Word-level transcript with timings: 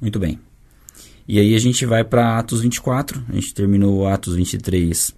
Muito 0.00 0.20
bem. 0.20 0.38
E 1.26 1.40
aí 1.40 1.56
a 1.56 1.58
gente 1.58 1.84
vai 1.84 2.04
para 2.04 2.38
Atos 2.38 2.60
24. 2.60 3.24
A 3.28 3.32
gente 3.32 3.52
terminou 3.52 4.06
Atos 4.06 4.36
23 4.36 5.12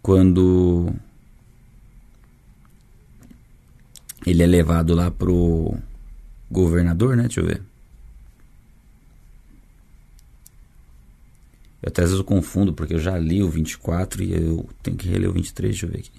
quando 0.00 0.94
ele 4.26 4.42
é 4.42 4.46
levado 4.46 4.94
lá 4.94 5.10
pro 5.10 5.76
governador, 6.50 7.14
né? 7.14 7.24
Deixa 7.24 7.40
eu 7.40 7.46
ver. 7.46 7.62
Eu 11.82 11.88
até 11.88 12.00
às 12.00 12.08
vezes 12.08 12.18
eu 12.18 12.24
confundo 12.24 12.72
porque 12.72 12.94
eu 12.94 12.98
já 12.98 13.18
li 13.18 13.42
o 13.42 13.50
24 13.50 14.22
e 14.22 14.32
eu 14.32 14.66
tenho 14.82 14.96
que 14.96 15.06
reler 15.06 15.28
o 15.28 15.34
23, 15.34 15.70
deixa 15.70 15.84
eu 15.84 15.90
ver 15.90 15.98
aqui. 15.98 16.10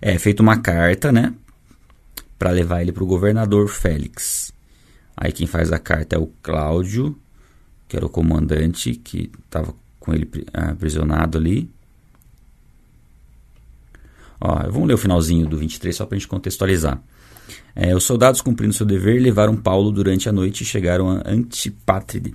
É 0.00 0.16
feito 0.16 0.40
uma 0.40 0.60
carta, 0.60 1.10
né? 1.10 1.34
Para 2.38 2.50
levar 2.52 2.82
ele 2.82 2.92
pro 2.92 3.04
governador 3.04 3.68
Félix. 3.68 4.52
Aí 5.16 5.32
quem 5.32 5.48
faz 5.48 5.72
a 5.72 5.78
carta 5.80 6.14
é 6.14 6.18
o 6.20 6.30
Cláudio 6.40 7.18
que 7.92 7.96
era 7.98 8.06
o 8.06 8.08
comandante 8.08 8.94
que 8.94 9.30
estava 9.44 9.74
com 10.00 10.14
ele 10.14 10.26
aprisionado 10.50 11.36
ali. 11.36 11.70
Ó, 14.40 14.70
vamos 14.70 14.88
ler 14.88 14.94
o 14.94 14.98
finalzinho 14.98 15.46
do 15.46 15.58
23 15.58 15.94
só 15.94 16.06
para 16.06 16.16
a 16.16 16.18
gente 16.18 16.26
contextualizar. 16.26 17.02
É, 17.76 17.94
os 17.94 18.04
soldados, 18.04 18.40
cumprindo 18.40 18.72
seu 18.72 18.86
dever, 18.86 19.20
levaram 19.20 19.54
Paulo 19.54 19.92
durante 19.92 20.26
a 20.26 20.32
noite 20.32 20.62
e 20.62 20.64
chegaram 20.64 21.10
a 21.10 21.22
Antipátride. 21.26 22.34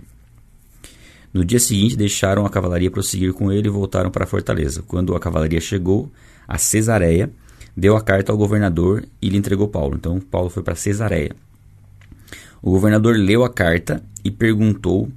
No 1.34 1.44
dia 1.44 1.60
seguinte, 1.60 1.98
deixaram 1.98 2.46
a 2.46 2.52
cavalaria 2.52 2.92
prosseguir 2.92 3.34
com 3.34 3.52
ele 3.52 3.68
e 3.68 3.72
voltaram 3.72 4.12
para 4.12 4.26
a 4.26 4.28
fortaleza. 4.28 4.84
Quando 4.84 5.16
a 5.16 5.20
cavalaria 5.20 5.60
chegou 5.60 6.12
a 6.48 6.60
Cesareia, 6.60 7.32
deu 7.76 7.98
a 7.98 8.02
carta 8.02 8.32
ao 8.32 8.38
governador 8.38 9.04
e 9.20 9.28
lhe 9.28 9.38
entregou 9.38 9.68
Paulo. 9.68 9.96
Então, 9.96 10.20
Paulo 10.20 10.52
foi 10.52 10.62
para 10.62 10.76
Cesareia. 10.76 11.36
O 12.62 12.70
governador 12.70 13.16
leu 13.18 13.44
a 13.44 13.50
carta 13.50 14.04
e 14.24 14.30
perguntou 14.30 15.10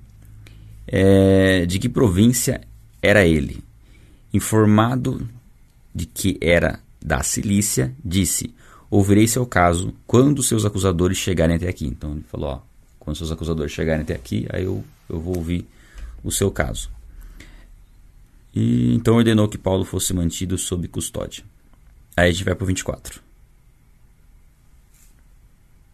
é, 0.93 1.65
de 1.65 1.79
que 1.79 1.89
província 1.89 2.61
era 3.01 3.25
ele. 3.25 3.63
Informado 4.35 5.27
de 5.95 6.05
que 6.05 6.37
era 6.41 6.81
da 7.01 7.23
Cilícia, 7.23 7.95
disse: 8.05 8.53
Ouvirei 8.91 9.29
seu 9.29 9.47
caso 9.47 9.95
quando 10.07 10.43
seus 10.43 10.65
acusadores 10.65 11.17
chegarem 11.17 11.57
até 11.57 11.69
aqui. 11.69 11.87
Então 11.87 12.13
ele 12.13 12.25
falou: 12.29 12.51
ó, 12.51 12.61
quando 12.99 13.17
seus 13.17 13.31
acusadores 13.31 13.73
chegarem 13.73 14.03
até 14.03 14.15
aqui, 14.15 14.47
aí 14.51 14.65
eu, 14.65 14.85
eu 15.09 15.21
vou 15.21 15.37
ouvir 15.37 15.67
o 16.25 16.33
seu 16.33 16.51
caso. 16.51 16.91
E 18.53 18.93
então 18.95 19.15
ordenou 19.15 19.49
que 19.49 19.57
Paulo 19.57 19.85
fosse 19.85 20.13
mantido 20.13 20.59
sob 20.59 20.89
custódia. 20.89 21.45
Aí 22.17 22.29
a 22.29 22.33
gente 22.33 22.45
vai 22.45 22.55
para 22.55 22.65
o 22.65 22.67
24. 22.67 23.23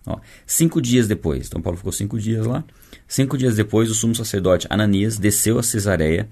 Ó, 0.07 0.19
cinco 0.47 0.81
dias 0.81 1.09
depois, 1.09 1.49
então 1.49 1.61
Paulo 1.61 1.77
ficou 1.77 1.93
cinco 1.93 2.19
dias 2.19 2.47
lá. 2.47 2.65
Cinco 3.09 3.37
dias 3.37 3.57
depois, 3.57 3.91
o 3.91 3.95
sumo 3.95 4.15
sacerdote 4.15 4.67
Ananias 4.71 5.19
desceu 5.19 5.59
a 5.59 5.63
Cesareia 5.63 6.29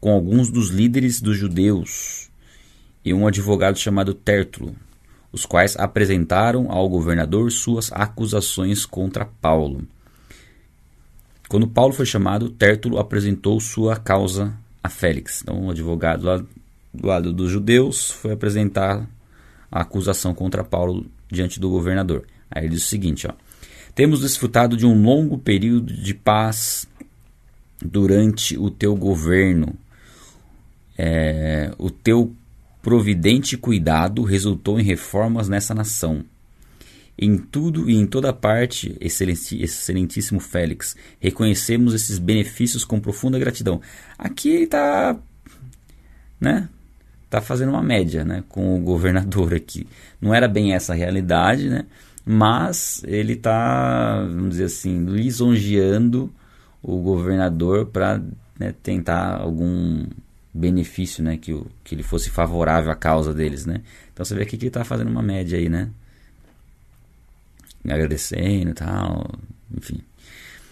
com 0.00 0.10
alguns 0.10 0.50
dos 0.50 0.70
líderes 0.70 1.20
dos 1.20 1.36
judeus 1.36 2.30
e 3.04 3.12
um 3.12 3.26
advogado 3.26 3.78
chamado 3.78 4.14
Tértulo, 4.14 4.74
os 5.32 5.44
quais 5.46 5.76
apresentaram 5.76 6.70
ao 6.70 6.88
governador 6.88 7.50
suas 7.52 7.92
acusações 7.92 8.86
contra 8.86 9.24
Paulo. 9.24 9.86
Quando 11.48 11.66
Paulo 11.66 11.92
foi 11.92 12.06
chamado, 12.06 12.48
Tértulo 12.48 12.98
apresentou 12.98 13.58
sua 13.60 13.96
causa 13.96 14.54
a 14.82 14.88
Félix. 14.88 15.42
Então, 15.42 15.66
o 15.66 15.70
advogado 15.70 16.24
lá 16.24 16.38
do 16.92 17.06
lado 17.06 17.32
dos 17.32 17.50
judeus 17.50 18.10
foi 18.10 18.32
apresentar 18.32 19.08
a 19.70 19.80
acusação 19.80 20.34
contra 20.34 20.64
Paulo 20.64 21.06
diante 21.30 21.60
do 21.60 21.70
governador. 21.70 22.24
Aí 22.50 22.64
ele 22.64 22.74
diz 22.74 22.84
o 22.84 22.88
seguinte: 22.88 23.26
ó, 23.26 23.32
temos 23.94 24.20
desfrutado 24.20 24.76
de 24.76 24.86
um 24.86 25.02
longo 25.02 25.38
período 25.38 25.92
de 25.92 26.14
paz 26.14 26.88
durante 27.82 28.56
o 28.58 28.70
teu 28.70 28.94
governo. 28.94 29.74
É, 30.96 31.72
o 31.78 31.90
teu 31.90 32.34
providente 32.82 33.56
cuidado 33.56 34.22
resultou 34.22 34.78
em 34.78 34.82
reformas 34.82 35.48
nessa 35.48 35.74
nação. 35.74 36.24
Em 37.18 37.36
tudo 37.36 37.90
e 37.90 37.94
em 37.94 38.06
toda 38.06 38.32
parte, 38.32 38.96
excelentíssimo 38.98 40.40
Félix, 40.40 40.96
reconhecemos 41.18 41.92
esses 41.92 42.18
benefícios 42.18 42.82
com 42.82 42.98
profunda 42.98 43.38
gratidão. 43.38 43.82
Aqui 44.18 44.48
ele 44.48 44.64
está, 44.64 45.18
né? 46.40 46.68
Tá 47.28 47.42
fazendo 47.42 47.68
uma 47.68 47.82
média, 47.82 48.24
né, 48.24 48.42
com 48.48 48.74
o 48.74 48.80
governador 48.80 49.54
aqui. 49.54 49.86
Não 50.20 50.34
era 50.34 50.48
bem 50.48 50.72
essa 50.72 50.94
a 50.94 50.96
realidade, 50.96 51.68
né? 51.68 51.84
Mas 52.30 53.02
ele 53.08 53.32
está, 53.32 54.22
vamos 54.22 54.50
dizer 54.50 54.64
assim, 54.66 55.04
lisonjeando 55.04 56.32
o 56.80 56.98
governador 56.98 57.86
para 57.86 58.22
né, 58.56 58.72
tentar 58.84 59.40
algum 59.40 60.06
benefício, 60.54 61.24
né, 61.24 61.36
que, 61.36 61.52
o, 61.52 61.66
que 61.82 61.92
ele 61.92 62.04
fosse 62.04 62.30
favorável 62.30 62.92
à 62.92 62.94
causa 62.94 63.34
deles, 63.34 63.66
né. 63.66 63.82
Então 64.12 64.24
você 64.24 64.36
vê 64.36 64.42
aqui 64.42 64.56
que 64.56 64.66
ele 64.66 64.68
está 64.68 64.84
fazendo 64.84 65.10
uma 65.10 65.22
média 65.22 65.58
aí, 65.58 65.68
né, 65.68 65.90
agradecendo 67.84 68.70
e 68.70 68.74
tal, 68.74 69.28
enfim. 69.76 70.00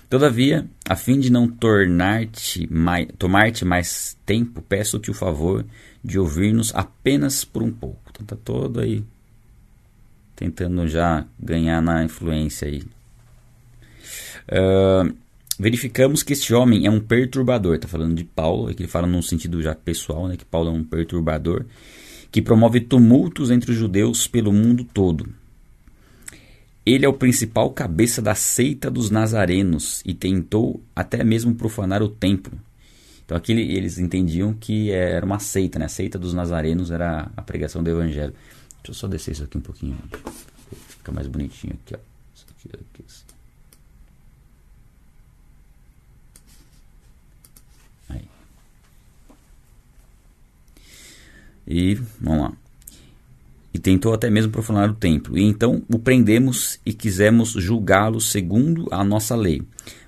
Todavia, 0.09 0.65
a 0.89 0.95
fim 0.95 1.19
de 1.19 1.29
não 1.29 1.49
tornar-te 1.49 2.73
mais, 2.73 3.09
tomar-te 3.19 3.65
mais 3.65 4.17
tempo, 4.25 4.63
peço-te 4.63 5.11
o 5.11 5.15
favor 5.15 5.67
de 6.05 6.21
ouvir-nos 6.21 6.73
apenas 6.73 7.45
por 7.45 7.65
um 7.65 7.73
pouco. 7.73 8.01
Então 8.11 8.25
tá 8.25 8.37
todo 8.37 8.79
aí 8.79 9.05
tentando 10.39 10.87
já 10.87 11.27
ganhar 11.37 11.83
na 11.83 12.05
influência 12.05 12.69
aí. 12.69 12.85
Uh, 14.49 15.13
verificamos 15.59 16.23
que 16.23 16.33
este 16.33 16.55
homem 16.55 16.87
é 16.87 16.91
um 16.91 17.01
perturbador. 17.01 17.75
Está 17.75 17.89
falando 17.89 18.15
de 18.15 18.23
Paulo, 18.23 18.73
que 18.73 18.85
ele 18.85 18.89
fala 18.89 19.09
num 19.09 19.21
sentido 19.21 19.61
já 19.61 19.75
pessoal, 19.75 20.29
né, 20.29 20.37
que 20.37 20.45
Paulo 20.45 20.71
é 20.71 20.73
um 20.73 20.85
perturbador, 20.85 21.65
que 22.31 22.41
promove 22.41 22.79
tumultos 22.81 23.51
entre 23.51 23.73
os 23.73 23.77
judeus 23.77 24.29
pelo 24.29 24.53
mundo 24.53 24.85
todo. 24.85 25.29
Ele 26.87 27.05
é 27.05 27.09
o 27.09 27.15
principal 27.15 27.71
cabeça 27.73 28.23
da 28.23 28.37
seita 28.37 28.89
dos 28.89 29.11
nazarenos 29.11 30.03
e 30.07 30.15
tentou 30.15 30.81
até 30.95 31.25
mesmo 31.25 31.53
profanar 31.53 32.01
o 32.01 32.09
templo. 32.09 32.57
Então 33.25 33.37
aqui 33.37 33.53
eles 33.53 33.99
entendiam 33.99 34.55
que 34.55 34.93
era 34.93 35.27
uma 35.27 35.41
seita, 35.41 35.81
né? 35.81 35.87
A 35.87 35.89
seita 35.89 36.17
dos 36.17 36.33
nazarenos 36.33 36.93
era 36.93 37.29
a 37.37 37.43
pregação 37.43 37.83
do 37.83 37.91
evangelho. 37.91 38.33
Deixa 38.83 38.91
eu 38.91 38.95
só 38.95 39.09
descer 39.09 39.33
isso 39.33 39.45
aqui 39.45 39.59
um 39.59 39.63
pouquinho. 39.63 39.99
Fica 40.89 41.13
mais 41.13 41.27
bonitinho 41.27 41.75
aqui, 41.75 41.95
ó. 41.95 41.99
Isso 42.35 42.47
aqui, 42.51 42.71
aqui. 42.75 43.05
Aí. 48.09 48.29
E 51.67 51.95
vamos 52.21 52.43
lá. 52.43 52.53
E 53.73 53.79
tentou 53.79 54.15
até 54.15 54.31
mesmo 54.31 54.51
profanar 54.51 54.91
o 54.91 54.95
templo. 54.95 55.37
E 55.37 55.43
então 55.43 55.83
o 55.89 55.99
prendemos 55.99 56.81
e 56.85 56.93
quisemos 56.93 57.51
julgá-lo 57.51 58.21
segundo 58.21 58.89
a 58.91 59.05
nossa 59.05 59.37
lei. 59.37 59.63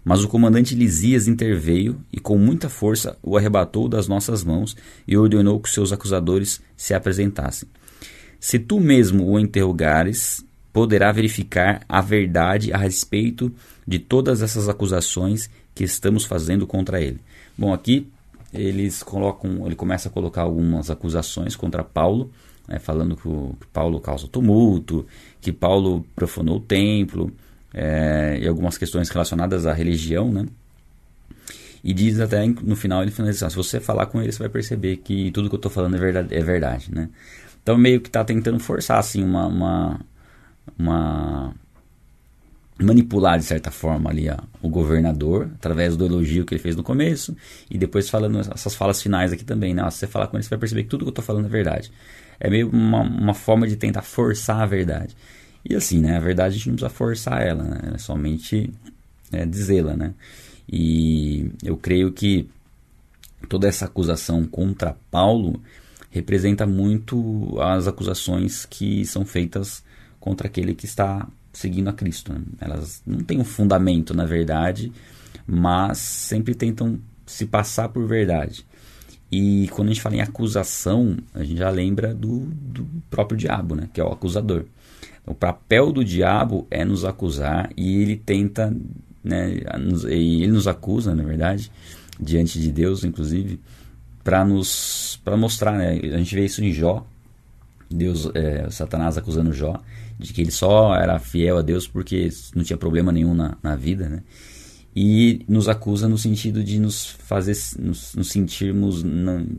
Mas 0.05 0.25
o 0.25 0.29
comandante 0.29 0.75
Lisias 0.75 1.29
interveio 1.29 2.01
e 2.13 2.19
com 2.19 2.39
muita 2.39 2.69
força 2.69 3.19
o 3.23 3.37
arrebatou 3.37 3.89
das 3.89 4.09
nossas 4.09 4.43
mãos 4.43 4.77
e 5.07 5.17
ordenou 5.17 5.61
que 5.61 5.69
seus 5.69 5.93
acusadores 5.93 6.61
se 6.77 6.95
apresentassem. 6.95 7.69
Se 8.41 8.59
tu 8.59 8.81
mesmo 8.81 9.31
o 9.31 9.39
interrogares, 9.39 10.43
poderá 10.73 11.13
verificar 11.13 11.83
a 11.87 12.01
verdade 12.01 12.73
a 12.73 12.79
respeito 12.79 13.53
de 13.87 13.99
todas 13.99 14.41
essas 14.41 14.69
acusações 14.69 15.51
que 15.75 15.85
estamos 15.85 16.25
fazendo 16.25 16.67
contra 16.67 17.01
ele. 17.01 17.21
Bom, 17.57 17.73
aqui 17.73 18.09
eles 18.53 19.03
colocam, 19.03 19.67
ele 19.67 19.77
começa 19.77 20.09
a 20.09 20.13
colocar 20.13 20.43
algumas 20.43 20.91
acusações 20.91 21.55
contra 21.55 21.85
Paulo, 21.85 22.33
né, 22.67 22.79
falando 22.79 23.17
que, 23.17 23.29
o, 23.29 23.55
que, 23.61 23.67
Paulo 23.67 24.01
causa 24.01 24.27
tumulto, 24.27 25.07
que 25.41 25.53
Paulo 25.53 26.05
profanou 26.17 26.57
o 26.57 26.61
templo, 26.61 27.33
é, 27.73 28.39
e 28.41 28.49
algumas 28.49 28.77
questões 28.77 29.09
relacionadas 29.09 29.67
à 29.67 29.73
religião, 29.73 30.33
né? 30.33 30.47
E 31.83 31.95
diz 31.95 32.21
até 32.21 32.47
no 32.47 32.77
final 32.77 33.03
ele 33.03 33.11
finaliza: 33.11 33.49
se 33.49 33.57
você 33.57 33.81
falar 33.81 34.07
com 34.07 34.21
ele, 34.21 34.31
você 34.31 34.39
vai 34.39 34.49
perceber 34.49 34.99
que 34.99 35.31
tudo 35.31 35.49
que 35.49 35.55
eu 35.55 35.59
estou 35.59 35.71
falando 35.71 35.97
é 35.97 35.99
verdade, 35.99 36.35
é 36.35 36.43
verdade, 36.43 36.95
né? 36.95 37.09
Então 37.63 37.77
meio 37.77 38.01
que 38.01 38.09
está 38.09 38.25
tentando 38.25 38.59
forçar 38.59 38.99
assim 38.99 39.23
uma, 39.23 39.47
uma, 39.47 40.01
uma, 40.79 41.55
manipular 42.79 43.39
de 43.39 43.45
certa 43.45 43.71
forma 43.71 44.11
ali 44.11 44.29
ó, 44.29 44.39
o 44.63 44.69
governador 44.69 45.51
através 45.55 45.97
do 45.97 46.05
elogio 46.05 46.45
que 46.45 46.55
ele 46.55 46.63
fez 46.63 46.75
no 46.75 46.83
começo 46.83 47.37
e 47.71 47.77
depois 47.77 48.09
falando 48.09 48.41
essas 48.41 48.75
falas 48.75 49.03
finais 49.03 49.33
aqui 49.33 49.45
também, 49.45 49.75
né? 49.75 49.89
Se 49.91 49.99
você 49.99 50.07
falar 50.07 50.27
com 50.27 50.37
ele, 50.37 50.45
você 50.45 50.51
vai 50.51 50.59
perceber 50.59 50.85
que 50.85 50.89
tudo 50.89 51.05
que 51.05 51.09
eu 51.09 51.11
estou 51.11 51.25
falando 51.25 51.47
é 51.47 51.49
verdade. 51.49 51.93
É 52.39 52.49
meio 52.49 52.71
uma, 52.71 53.03
uma 53.03 53.35
forma 53.35 53.67
de 53.67 53.77
tentar 53.77 54.03
forçar 54.03 54.61
a 54.61 54.67
verdade. 54.67 55.15
E 55.69 55.75
assim, 55.75 56.01
né? 56.01 56.17
A 56.17 56.21
verdade 56.21 56.55
a 56.55 56.57
gente 56.57 56.69
não 56.69 56.77
precisa 56.77 56.91
forçar 56.91 57.43
ela, 57.43 57.63
né? 57.63 57.93
É 57.95 57.99
somente 57.99 58.73
é, 59.31 59.45
dizê-la, 59.45 59.95
né? 59.95 60.15
E 60.67 61.51
eu 61.63 61.77
creio 61.77 62.13
que 62.13 62.49
toda 63.49 63.69
essa 63.69 63.85
acusação 63.87 64.45
contra 64.47 64.97
Paulo 65.11 65.61
representa 66.11 66.67
muito 66.67 67.59
as 67.61 67.87
acusações 67.87 68.67
que 68.67 69.05
são 69.05 69.25
feitas 69.25 69.83
contra 70.19 70.49
aquele 70.49 70.75
que 70.75 70.85
está 70.85 71.27
seguindo 71.53 71.89
a 71.89 71.93
Cristo. 71.93 72.33
Né? 72.33 72.43
Elas 72.61 73.03
não 73.07 73.21
têm 73.21 73.41
um 73.41 73.45
fundamento 73.45 74.13
na 74.13 74.27
verdade, 74.27 74.93
mas 75.47 75.99
sempre 75.99 76.55
tentam 76.55 76.99
se 77.25 77.47
passar 77.47 77.89
por 77.89 78.07
verdade. 78.07 78.67
E 79.33 79.69
quando 79.71 79.89
a 79.89 79.93
gente 79.93 80.03
fala 80.03 80.17
em 80.17 80.21
acusação, 80.21 81.17
a 81.33 81.45
gente 81.45 81.59
já 81.59 81.71
lembra 81.71 82.13
do, 82.13 82.41
do 82.41 82.85
próprio 83.09 83.39
diabo, 83.39 83.77
né? 83.77 83.89
que 83.93 84.01
é 84.01 84.05
o 84.05 84.13
acusador. 84.13 84.65
O 85.25 85.35
papel 85.35 85.93
do 85.93 86.05
diabo 86.05 86.67
é 86.71 86.85
nos 86.85 87.05
acusar 87.05 87.71
e 87.77 88.03
ele 88.03 88.17
tenta, 88.17 88.75
né, 89.23 89.61
ele 90.09 90.49
nos 90.49 90.67
acusa, 90.67 91.15
na 91.15 91.23
verdade, 91.23 91.71
diante 92.19 92.59
de 92.59 92.73
Deus, 92.73 93.05
inclusive, 93.05 93.61
para 94.31 94.45
nos 94.45 95.21
para 95.25 95.37
mostrar, 95.37 95.77
né? 95.77 95.99
A 96.15 96.19
gente 96.19 96.37
vê 96.37 96.45
isso 96.45 96.63
em 96.63 96.73
Jó, 96.73 97.05
Deus, 97.91 98.31
é, 98.33 98.71
Satanás 98.71 99.19
acusando 99.19 99.53
Jó 99.53 99.75
de 100.17 100.33
que 100.33 100.41
ele 100.41 100.53
só 100.53 100.95
era 100.95 101.19
fiel 101.19 101.59
a 101.59 101.63
Deus 101.63 101.89
porque 101.89 102.29
não 102.55 102.63
tinha 102.63 102.77
problema 102.77 103.11
nenhum 103.11 103.35
na, 103.35 103.59
na 103.61 103.75
vida, 103.75 104.09
né? 104.09 104.23
E 104.95 105.45
nos 105.49 105.69
acusa 105.69 106.09
no 106.09 106.17
sentido 106.17 106.63
de 106.63 106.79
nos 106.79 107.07
fazer 107.07 107.57
nos, 107.81 108.15
nos 108.15 108.31
sentirmos 108.31 109.03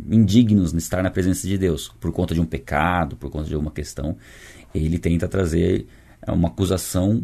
indignos 0.09 0.71
de 0.71 0.77
estar 0.77 1.03
na 1.03 1.11
presença 1.11 1.45
de 1.45 1.57
Deus 1.57 1.93
por 1.99 2.13
conta 2.13 2.33
de 2.33 2.39
um 2.39 2.45
pecado, 2.45 3.17
por 3.17 3.29
conta 3.29 3.49
de 3.49 3.53
alguma 3.53 3.71
questão. 3.71 4.15
Ele 4.73 4.97
tenta 4.97 5.27
trazer 5.27 5.85
é, 6.21 6.31
uma 6.31 6.47
acusação 6.47 7.21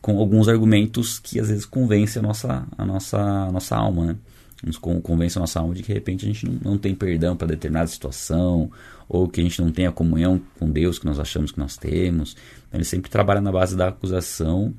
com 0.00 0.18
alguns 0.18 0.48
argumentos 0.48 1.20
que 1.20 1.38
às 1.38 1.48
vezes 1.48 1.64
convence 1.64 2.18
a 2.18 2.22
nossa, 2.22 2.66
a 2.76 2.84
nossa, 2.84 3.20
a 3.20 3.52
nossa 3.52 3.76
alma, 3.76 4.06
né? 4.06 4.16
Nos 4.62 4.78
convence 4.78 5.38
a 5.38 5.74
de 5.74 5.82
que 5.82 5.88
de 5.88 5.94
repente 5.94 6.24
a 6.24 6.28
gente 6.28 6.46
não, 6.46 6.72
não 6.72 6.78
tem 6.78 6.94
perdão 6.94 7.36
para 7.36 7.48
determinada 7.48 7.88
situação, 7.88 8.70
ou 9.08 9.28
que 9.28 9.40
a 9.40 9.44
gente 9.44 9.60
não 9.60 9.72
tem 9.72 9.86
a 9.86 9.92
comunhão 9.92 10.40
com 10.58 10.70
Deus 10.70 10.98
que 10.98 11.04
nós 11.04 11.18
achamos 11.18 11.52
que 11.52 11.58
nós 11.58 11.76
temos. 11.76 12.36
Então, 12.68 12.78
ele 12.78 12.84
sempre 12.84 13.10
trabalha 13.10 13.40
na 13.40 13.50
base 13.50 13.76
da 13.76 13.88
acusação 13.88 14.72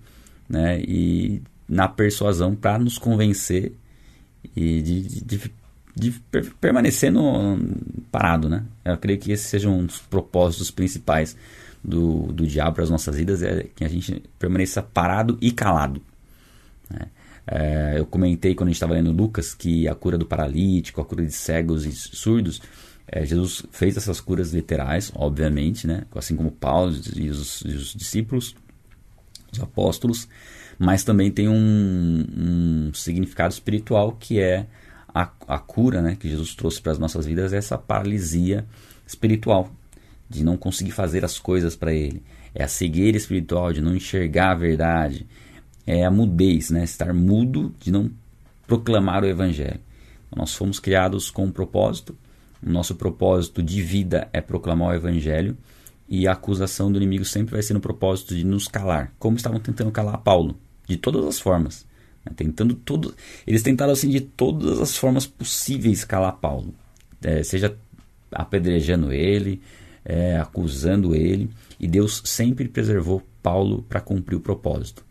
né, 0.48 0.82
e 0.82 1.42
na 1.68 1.88
persuasão 1.88 2.56
para 2.56 2.80
nos 2.80 2.98
convencer 2.98 3.74
e 4.56 4.82
de, 4.82 5.02
de, 5.24 5.52
de, 5.96 6.12
permanecer 6.60 7.12
no, 7.12 7.60
parado. 8.12 8.50
Né? 8.50 8.64
Eu 8.86 8.98
creio 8.98 9.20
que 9.20 9.32
esses 9.32 9.48
sejam 9.48 9.80
um 9.80 9.86
dos 9.86 10.00
propósitos 10.00 10.72
principais 10.72 11.38
do, 11.84 12.32
do 12.32 12.48
diabo 12.48 12.76
para 12.76 12.84
as 12.84 12.90
nossas 12.90 13.16
vidas, 13.16 13.44
é 13.44 13.68
que 13.76 13.84
a 13.84 13.90
gente 13.90 14.24
permaneça 14.40 14.82
parado 14.82 15.38
e 15.42 15.52
calado. 15.52 16.02
Né? 16.90 17.08
É, 17.46 17.96
eu 17.98 18.06
comentei 18.06 18.56
quando 18.56 18.70
a 18.70 18.72
gente 18.72 18.78
estava 18.78 18.94
lendo 18.94 19.12
Lucas 19.12 19.54
que 19.54 19.88
a 19.88 19.96
cura 19.96 20.18
do 20.18 20.26
paralítico, 20.26 21.02
a 21.02 21.06
cura 21.06 21.26
de 21.26 21.32
cegos 21.32 21.86
e 21.86 21.92
surdos, 21.92 22.62
é, 23.08 23.26
Jesus 23.26 23.64
fez 23.72 23.98
essas 23.98 24.22
curas 24.22 24.54
literais, 24.54 25.12
obviamente, 25.16 25.86
né? 25.86 26.04
assim 26.16 26.36
como 26.36 26.52
Paulo 26.52 26.94
e 27.16 27.30
os, 27.30 27.62
e 27.62 27.70
os 27.70 27.94
discípulos, 27.94 28.56
os 29.52 29.60
apóstolos, 29.60 30.28
mas 30.80 31.04
também 31.04 31.30
tem 31.30 31.48
um, 31.48 32.26
um 32.36 32.94
significado 32.94 33.54
espiritual 33.54 34.14
que 34.14 34.40
é 34.40 34.66
a, 35.14 35.30
a 35.48 35.60
cura 35.60 36.02
né? 36.02 36.16
que 36.16 36.30
Jesus 36.30 36.56
trouxe 36.56 36.82
para 36.82 36.94
as 36.94 37.00
nossas 37.00 37.26
vidas, 37.26 37.54
é 37.54 37.58
essa 37.58 37.78
paralisia 37.78 38.66
espiritual, 39.06 39.70
de 40.30 40.44
não 40.44 40.56
conseguir 40.58 40.92
fazer 40.92 41.26
as 41.26 41.38
coisas 41.38 41.76
para 41.76 41.94
Ele. 41.94 42.24
É 42.56 42.64
a 42.64 42.68
cegueira 42.68 43.18
espiritual, 43.18 43.74
de 43.74 43.82
não 43.82 43.96
enxergar 43.96 44.52
a 44.52 44.56
verdade, 44.56 45.28
é 45.86 46.06
a 46.06 46.12
mudez, 46.12 46.70
né? 46.70 46.84
estar 46.84 47.14
mudo 47.14 47.74
de 47.80 47.92
não 47.92 48.10
proclamar 48.66 49.24
o 49.24 49.28
Evangelho. 49.28 49.80
Nós 50.36 50.56
fomos 50.56 50.80
criados 50.80 51.30
com 51.30 51.46
um 51.46 51.52
propósito, 51.52 52.18
o 52.66 52.70
nosso 52.70 52.96
propósito 52.96 53.62
de 53.62 53.82
vida 53.82 54.28
é 54.32 54.42
proclamar 54.42 54.90
o 54.90 54.96
Evangelho 54.96 55.58
e 56.08 56.28
a 56.28 56.34
acusação 56.34 56.92
do 56.92 56.98
inimigo 56.98 57.26
sempre 57.26 57.54
vai 57.54 57.62
ser 57.62 57.74
no 57.74 57.80
propósito 57.80 58.36
de 58.36 58.44
nos 58.44 58.68
calar, 58.68 59.14
como 59.20 59.38
estavam 59.38 59.60
tentando 59.60 59.92
calar 59.92 60.18
Paulo, 60.20 60.58
de 60.88 60.98
todas 60.98 61.26
as 61.26 61.40
formas. 61.40 61.86
Né? 62.26 62.32
Tentando 62.36 62.74
todo, 62.74 63.14
eles 63.46 63.62
tentaram 63.62 63.94
assim 63.94 64.10
de 64.10 64.22
todas 64.22 64.80
as 64.80 64.98
formas 64.98 65.26
possíveis 65.26 66.04
calar 66.04 66.34
Paulo, 66.34 66.74
é, 67.22 67.44
seja 67.44 67.76
apedrejando 68.32 69.12
ele, 69.12 69.62
é, 70.04 70.38
acusando 70.38 71.16
ele, 71.16 71.50
e 71.80 71.88
Deus 71.88 72.22
sempre 72.26 72.68
preservou 72.68 73.22
Paulo 73.42 73.84
para 73.84 74.02
cumprir 74.02 74.36
o 74.36 74.42
propósito. 74.42 75.04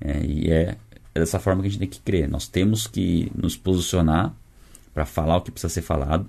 É, 0.00 0.24
e 0.24 0.50
é 0.50 0.76
dessa 1.14 1.38
forma 1.38 1.62
que 1.62 1.68
a 1.68 1.70
gente 1.70 1.80
tem 1.80 1.88
que 1.88 2.00
crer. 2.00 2.28
Nós 2.28 2.48
temos 2.48 2.86
que 2.86 3.30
nos 3.34 3.56
posicionar 3.56 4.34
para 4.94 5.04
falar 5.04 5.36
o 5.36 5.40
que 5.42 5.50
precisa 5.50 5.72
ser 5.72 5.82
falado, 5.82 6.26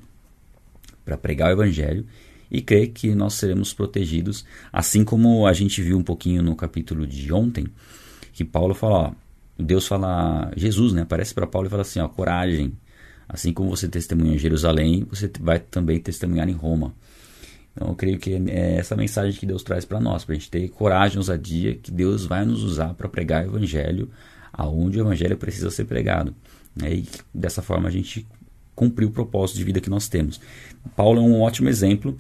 para 1.06 1.18
pregar 1.18 1.50
o 1.50 1.54
evangelho 1.54 2.06
e 2.50 2.62
crer 2.62 2.90
que 2.90 3.16
nós 3.16 3.36
seremos 3.36 3.74
protegidos, 3.74 4.46
assim 4.74 5.04
como 5.04 5.48
a 5.48 5.54
gente 5.54 5.82
viu 5.82 5.98
um 5.98 6.04
pouquinho 6.04 6.44
no 6.44 6.56
capítulo 6.56 7.08
de 7.08 7.32
ontem, 7.32 7.66
que 8.34 8.44
Paulo 8.44 8.74
fala, 8.74 8.94
ó, 8.94 9.12
Deus 9.58 9.88
fala, 9.88 10.52
Jesus, 10.56 10.92
né, 10.92 11.04
aparece 11.04 11.34
para 11.34 11.48
Paulo 11.48 11.68
e 11.68 11.70
fala 11.70 11.84
assim, 11.84 12.00
ó, 12.00 12.08
coragem, 12.10 12.74
assim 13.28 13.54
como 13.54 13.70
você 13.70 13.88
testemunha 13.88 14.36
em 14.36 14.38
Jerusalém, 14.38 15.06
você 15.10 15.32
vai 15.40 15.60
também 15.60 16.00
testemunhar 16.00 16.50
em 16.50 16.54
Roma. 16.54 16.94
Então 17.74 17.90
eu 17.90 17.96
creio 17.96 18.20
que 18.20 18.34
é 18.50 18.78
essa 18.78 18.96
mensagem 18.96 19.40
que 19.40 19.46
Deus 19.46 19.64
traz 19.64 19.86
para 19.86 20.00
nós, 20.00 20.26
para 20.26 20.36
a 20.36 20.38
gente 20.38 20.50
ter 20.50 20.68
coragem, 20.70 21.18
ousadia, 21.18 21.76
que 21.76 21.92
Deus 21.92 22.26
vai 22.26 22.46
nos 22.46 22.64
usar 22.64 22.94
para 22.94 23.08
pregar 23.08 23.46
o 23.46 23.58
Evangelho 23.58 24.10
aonde 24.52 25.00
o 25.00 25.02
Evangelho 25.02 25.38
precisa 25.38 25.72
ser 25.72 25.86
pregado. 25.86 26.36
Né? 26.76 26.96
E 26.96 27.08
dessa 27.34 27.62
forma 27.62 27.88
a 27.88 27.92
gente 27.92 28.28
cumprir 28.76 29.06
o 29.06 29.12
propósito 29.12 29.58
de 29.58 29.64
vida 29.64 29.80
que 29.80 29.90
nós 29.90 30.08
temos. 30.10 30.40
Paulo 30.96 31.20
é 31.20 31.24
um 31.24 31.42
ótimo 31.42 31.70
exemplo, 31.70 32.18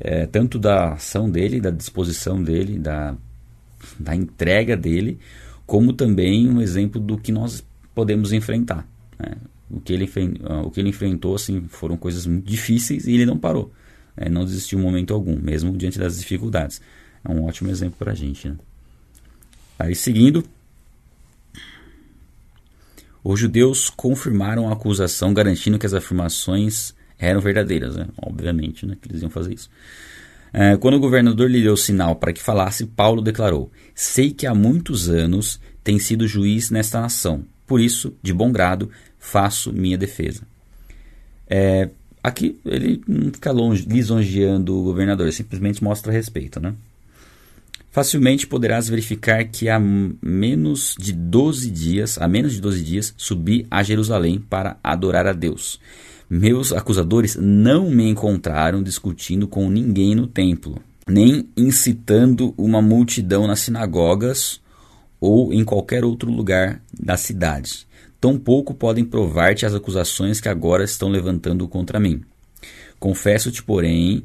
é, 0.00 0.26
tanto 0.26 0.58
da 0.58 0.94
ação 0.94 1.30
dele, 1.30 1.60
da 1.60 1.70
disposição 1.70 2.42
dele, 2.42 2.78
da, 2.78 3.14
da 3.98 4.14
entrega 4.14 4.76
dele, 4.76 5.18
como 5.66 5.92
também 5.92 6.48
um 6.48 6.60
exemplo 6.60 7.00
do 7.00 7.18
que 7.18 7.32
nós 7.32 7.64
podemos 7.94 8.32
enfrentar. 8.32 8.86
Né? 9.18 9.32
O, 9.70 9.80
que 9.80 9.92
ele, 9.92 10.08
o 10.64 10.70
que 10.70 10.80
ele 10.80 10.90
enfrentou 10.90 11.34
assim, 11.34 11.64
foram 11.68 11.96
coisas 11.96 12.24
muito 12.26 12.46
difíceis 12.46 13.06
e 13.06 13.12
ele 13.12 13.26
não 13.26 13.36
parou. 13.36 13.72
É, 14.16 14.28
não 14.28 14.44
desistiu 14.44 14.78
em 14.78 14.82
momento 14.82 15.12
algum, 15.12 15.36
mesmo 15.36 15.76
diante 15.76 15.98
das 15.98 16.18
dificuldades. 16.18 16.80
É 17.24 17.30
um 17.30 17.44
ótimo 17.44 17.70
exemplo 17.70 17.96
para 17.98 18.12
a 18.12 18.14
gente. 18.14 18.48
Né? 18.48 18.56
Aí 19.78 19.94
seguindo, 19.94 20.44
os 23.22 23.38
judeus 23.38 23.90
confirmaram 23.90 24.68
a 24.68 24.72
acusação, 24.72 25.34
garantindo 25.34 25.78
que 25.78 25.86
as 25.86 25.94
afirmações 25.94 26.94
eram 27.18 27.40
verdadeiras, 27.40 27.96
né? 27.96 28.06
obviamente, 28.22 28.86
né? 28.86 28.96
que 29.00 29.08
eles 29.08 29.22
iam 29.22 29.30
fazer 29.30 29.54
isso. 29.54 29.68
É, 30.52 30.76
quando 30.76 30.94
o 30.94 31.00
governador 31.00 31.50
lhe 31.50 31.62
deu 31.62 31.76
sinal 31.76 32.16
para 32.16 32.32
que 32.32 32.42
falasse, 32.42 32.86
Paulo 32.86 33.20
declarou: 33.20 33.70
Sei 33.94 34.30
que 34.30 34.46
há 34.46 34.54
muitos 34.54 35.08
anos 35.08 35.60
tem 35.82 35.98
sido 35.98 36.26
juiz 36.26 36.70
nesta 36.70 37.00
nação, 37.00 37.44
por 37.66 37.80
isso, 37.80 38.16
de 38.22 38.32
bom 38.32 38.50
grado, 38.52 38.90
faço 39.18 39.72
minha 39.72 39.98
defesa. 39.98 40.42
É, 41.48 41.90
Aqui 42.26 42.58
ele 42.64 43.00
não 43.06 43.32
fica 43.32 43.52
longe, 43.52 43.86
lisonjeando 43.88 44.76
o 44.76 44.82
governador, 44.82 45.32
simplesmente 45.32 45.84
mostra 45.84 46.10
respeito. 46.10 46.58
Né? 46.58 46.74
Facilmente 47.92 48.48
poderás 48.48 48.88
verificar 48.88 49.44
que 49.44 49.68
há 49.68 49.78
menos 49.78 50.96
de 50.98 51.12
12 51.12 51.70
dias, 51.70 52.18
há 52.20 52.26
menos 52.26 52.54
de 52.54 52.60
12 52.60 52.82
dias, 52.82 53.14
subi 53.16 53.64
a 53.70 53.80
Jerusalém 53.80 54.40
para 54.40 54.76
adorar 54.82 55.24
a 55.28 55.32
Deus. 55.32 55.78
Meus 56.28 56.72
acusadores 56.72 57.36
não 57.36 57.88
me 57.88 58.08
encontraram 58.08 58.82
discutindo 58.82 59.46
com 59.46 59.70
ninguém 59.70 60.16
no 60.16 60.26
templo, 60.26 60.82
nem 61.06 61.48
incitando 61.56 62.52
uma 62.58 62.82
multidão 62.82 63.46
nas 63.46 63.60
sinagogas 63.60 64.60
ou 65.20 65.54
em 65.54 65.64
qualquer 65.64 66.04
outro 66.04 66.28
lugar 66.28 66.82
da 66.92 67.16
cidade 67.16 67.86
tampouco 68.26 68.74
podem 68.74 69.04
provar-te 69.04 69.64
as 69.64 69.72
acusações 69.72 70.40
que 70.40 70.48
agora 70.48 70.82
estão 70.82 71.08
levantando 71.08 71.68
contra 71.68 72.00
mim. 72.00 72.22
Confesso-te, 72.98 73.62
porém, 73.62 74.24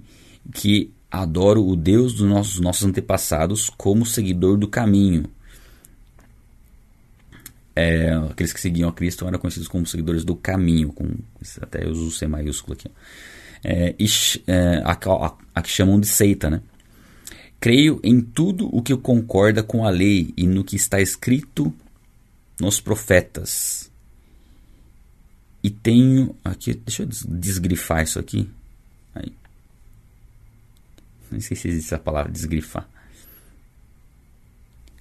que 0.51 0.91
adoro 1.11 1.63
o 1.63 1.75
Deus 1.75 2.15
dos 2.15 2.27
nossos, 2.27 2.59
nossos 2.59 2.83
antepassados 2.83 3.69
como 3.69 4.03
seguidor 4.03 4.57
do 4.57 4.67
caminho. 4.67 5.25
É, 7.75 8.11
aqueles 8.29 8.51
que 8.51 8.59
seguiam 8.59 8.89
a 8.89 8.93
Cristo 8.93 9.27
eram 9.27 9.37
conhecidos 9.37 9.67
como 9.67 9.85
seguidores 9.85 10.25
do 10.25 10.35
caminho, 10.35 10.91
com, 10.91 11.07
até 11.61 11.85
eu 11.85 11.91
uso 11.91 12.07
o 12.07 12.11
C 12.11 12.27
maiúsculo 12.27 12.73
aqui. 12.73 12.89
É, 13.63 13.93
e, 13.99 14.05
é, 14.47 14.81
a, 14.83 14.93
a, 14.93 15.37
a, 15.53 15.61
que 15.61 15.69
chamam 15.69 15.99
de 15.99 16.07
seita, 16.07 16.49
né? 16.49 16.61
Creio 17.59 17.99
em 18.03 18.19
tudo 18.19 18.67
o 18.75 18.81
que 18.81 18.97
concorda 18.97 19.61
com 19.61 19.85
a 19.85 19.91
lei 19.91 20.33
e 20.35 20.47
no 20.47 20.63
que 20.63 20.75
está 20.75 20.99
escrito 20.99 21.71
nos 22.59 22.81
profetas. 22.81 23.90
E 25.63 25.69
tenho 25.69 26.35
aqui, 26.43 26.73
deixa 26.73 27.03
eu 27.03 27.07
desgrifar 27.07 28.03
isso 28.03 28.19
aqui. 28.19 28.49
Aí. 29.13 29.31
Não 31.31 31.39
sei 31.39 31.55
se 31.55 31.67
existe 31.67 31.93
a 31.93 31.99
palavra 31.99 32.31
desgrifar. 32.31 32.87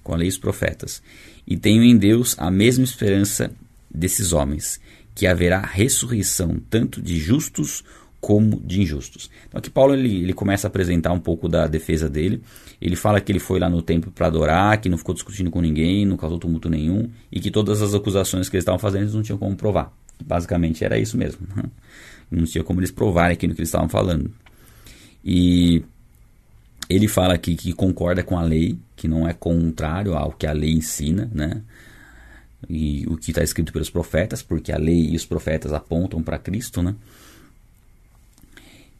Com 0.03 0.13
a 0.13 0.17
lei 0.17 0.27
e 0.27 0.29
os 0.29 0.37
profetas. 0.37 1.01
E 1.47 1.57
tenho 1.57 1.83
em 1.83 1.97
Deus 1.97 2.35
a 2.37 2.51
mesma 2.51 2.83
esperança 2.83 3.51
desses 3.89 4.31
homens, 4.31 4.79
que 5.13 5.27
haverá 5.27 5.59
ressurreição 5.61 6.61
tanto 6.69 7.01
de 7.01 7.19
justos 7.19 7.83
como 8.21 8.61
de 8.63 8.81
injustos. 8.81 9.31
Então 9.47 9.57
aqui 9.57 9.69
Paulo 9.69 9.95
ele, 9.95 10.21
ele 10.21 10.33
começa 10.33 10.67
a 10.67 10.69
apresentar 10.69 11.11
um 11.11 11.19
pouco 11.19 11.49
da 11.49 11.65
defesa 11.65 12.07
dele. 12.07 12.41
Ele 12.79 12.95
fala 12.95 13.19
que 13.19 13.31
ele 13.31 13.39
foi 13.39 13.59
lá 13.59 13.67
no 13.67 13.81
templo 13.81 14.11
para 14.11 14.27
adorar, 14.27 14.79
que 14.79 14.87
não 14.87 14.97
ficou 14.97 15.13
discutindo 15.13 15.49
com 15.49 15.59
ninguém, 15.59 16.05
não 16.05 16.15
causou 16.15 16.37
tumulto 16.37 16.69
nenhum 16.69 17.09
e 17.31 17.39
que 17.39 17.49
todas 17.49 17.81
as 17.81 17.95
acusações 17.95 18.47
que 18.47 18.55
eles 18.55 18.61
estavam 18.61 18.79
fazendo 18.79 19.01
eles 19.01 19.15
não 19.15 19.23
tinham 19.23 19.39
como 19.39 19.55
provar. 19.55 19.91
Basicamente 20.23 20.83
era 20.83 20.97
isso 20.97 21.17
mesmo. 21.17 21.47
Não 22.29 22.45
tinha 22.45 22.63
como 22.63 22.79
eles 22.79 22.91
provarem 22.91 23.33
aquilo 23.33 23.53
que 23.53 23.61
eles 23.61 23.69
estavam 23.69 23.89
falando. 23.89 24.31
E 25.23 25.83
ele 26.89 27.07
fala 27.07 27.33
aqui 27.33 27.55
que 27.55 27.73
concorda 27.73 28.23
com 28.23 28.37
a 28.37 28.41
lei, 28.41 28.77
que 28.95 29.07
não 29.07 29.27
é 29.27 29.33
contrário 29.33 30.13
ao 30.13 30.31
que 30.31 30.47
a 30.47 30.51
lei 30.51 30.71
ensina, 30.71 31.29
né? 31.33 31.61
E 32.69 33.05
o 33.07 33.17
que 33.17 33.31
está 33.31 33.43
escrito 33.43 33.73
pelos 33.73 33.89
profetas, 33.89 34.41
porque 34.41 34.71
a 34.71 34.77
lei 34.77 35.09
e 35.09 35.15
os 35.15 35.25
profetas 35.25 35.73
apontam 35.73 36.21
para 36.21 36.37
Cristo, 36.37 36.81
né? 36.81 36.95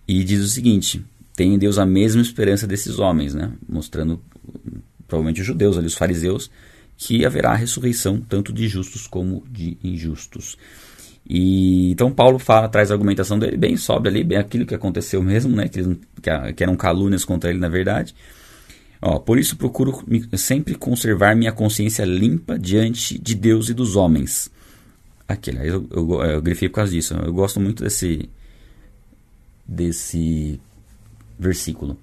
E 0.07 0.23
diz 0.23 0.41
o 0.41 0.47
seguinte: 0.47 1.03
tem 1.35 1.53
em 1.53 1.57
Deus 1.57 1.77
a 1.77 1.85
mesma 1.85 2.21
esperança 2.21 2.67
desses 2.67 2.99
homens, 2.99 3.33
né? 3.33 3.51
Mostrando, 3.67 4.21
provavelmente, 5.07 5.41
os 5.41 5.47
judeus, 5.47 5.77
ali, 5.77 5.87
os 5.87 5.95
fariseus, 5.95 6.49
que 6.97 7.25
haverá 7.25 7.55
ressurreição 7.55 8.19
tanto 8.21 8.53
de 8.53 8.67
justos 8.67 9.07
como 9.07 9.43
de 9.49 9.77
injustos. 9.83 10.57
E 11.27 11.91
então 11.91 12.11
Paulo 12.11 12.39
fala, 12.39 12.67
traz 12.67 12.91
a 12.91 12.93
argumentação 12.93 13.37
dele 13.37 13.57
bem 13.57 13.77
sóbria 13.77 14.11
ali, 14.11 14.23
bem 14.23 14.37
aquilo 14.37 14.65
que 14.65 14.75
aconteceu 14.75 15.21
mesmo, 15.21 15.55
né? 15.55 15.67
Que, 15.67 15.83
que, 16.21 16.53
que 16.53 16.63
eram 16.63 16.75
calúnias 16.75 17.23
contra 17.23 17.49
ele 17.49 17.59
na 17.59 17.69
verdade. 17.69 18.15
Ó, 19.01 19.17
por 19.17 19.39
isso 19.39 19.55
procuro 19.55 20.03
sempre 20.37 20.75
conservar 20.75 21.35
minha 21.35 21.51
consciência 21.51 22.05
limpa 22.05 22.57
diante 22.59 23.17
de 23.17 23.33
Deus 23.33 23.69
e 23.69 23.73
dos 23.73 23.95
homens. 23.95 24.51
Aquele, 25.27 25.59
eu, 25.59 25.87
eu, 25.91 26.23
eu 26.23 26.41
grifei 26.41 26.69
por 26.69 26.75
causa 26.75 26.91
disso. 26.91 27.13
Eu 27.15 27.33
gosto 27.33 27.59
muito 27.59 27.83
desse 27.83 28.29
desse 29.67 30.59
versículo. 31.39 31.97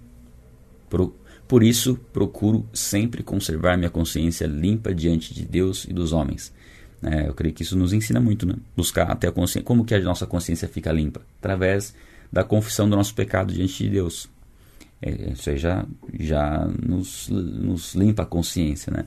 Por, 0.89 1.13
por 1.47 1.63
isso 1.63 1.97
procuro 2.13 2.67
sempre 2.73 3.23
conservar 3.23 3.77
minha 3.77 3.91
consciência 3.91 4.47
limpa 4.47 4.95
diante 4.95 5.35
de 5.35 5.45
Deus 5.45 5.85
e 5.85 5.93
dos 5.93 6.13
homens. 6.13 6.53
É, 7.02 7.28
eu 7.28 7.35
creio 7.35 7.55
que 7.55 7.62
isso 7.62 7.76
nos 7.76 7.93
ensina 7.93 8.21
muito, 8.21 8.47
né? 8.47 8.55
Buscar 8.76 9.11
até 9.11 9.28
a 9.28 9.33
consciência. 9.33 9.62
Como 9.62 9.85
que 9.85 9.95
a 9.95 10.00
nossa 10.00 10.26
consciência 10.26 10.69
fica 10.69 10.90
limpa? 10.90 11.21
Através 11.38 11.95
da 12.33 12.45
confissão 12.45 12.88
do 12.88 12.97
nosso 12.97 13.14
pecado 13.14 13.52
diante 13.52 13.85
de 13.85 13.90
Deus. 13.90 14.28
É, 15.00 15.33
isso 15.33 15.49
aí 15.49 15.57
já, 15.57 15.87
já 16.19 16.69
nos, 16.83 17.28
nos 17.28 17.95
limpa 17.95 18.25
a 18.25 18.26
consciência, 18.26 18.93
né? 18.93 19.05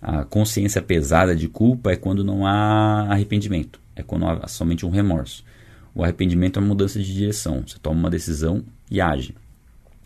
A 0.00 0.24
consciência 0.24 0.80
pesada 0.80 1.34
de 1.34 1.48
culpa 1.48 1.92
é 1.92 1.96
quando 1.96 2.24
não 2.24 2.46
há 2.46 3.06
arrependimento. 3.10 3.80
É 3.94 4.02
quando 4.02 4.26
há 4.26 4.48
somente 4.48 4.86
um 4.86 4.90
remorso. 4.90 5.44
O 5.94 6.02
arrependimento 6.02 6.58
é 6.58 6.60
uma 6.60 6.68
mudança 6.68 6.98
de 6.98 7.12
direção. 7.12 7.62
Você 7.66 7.76
toma 7.80 7.98
uma 7.98 8.10
decisão 8.10 8.64
e 8.90 9.00
age. 9.00 9.34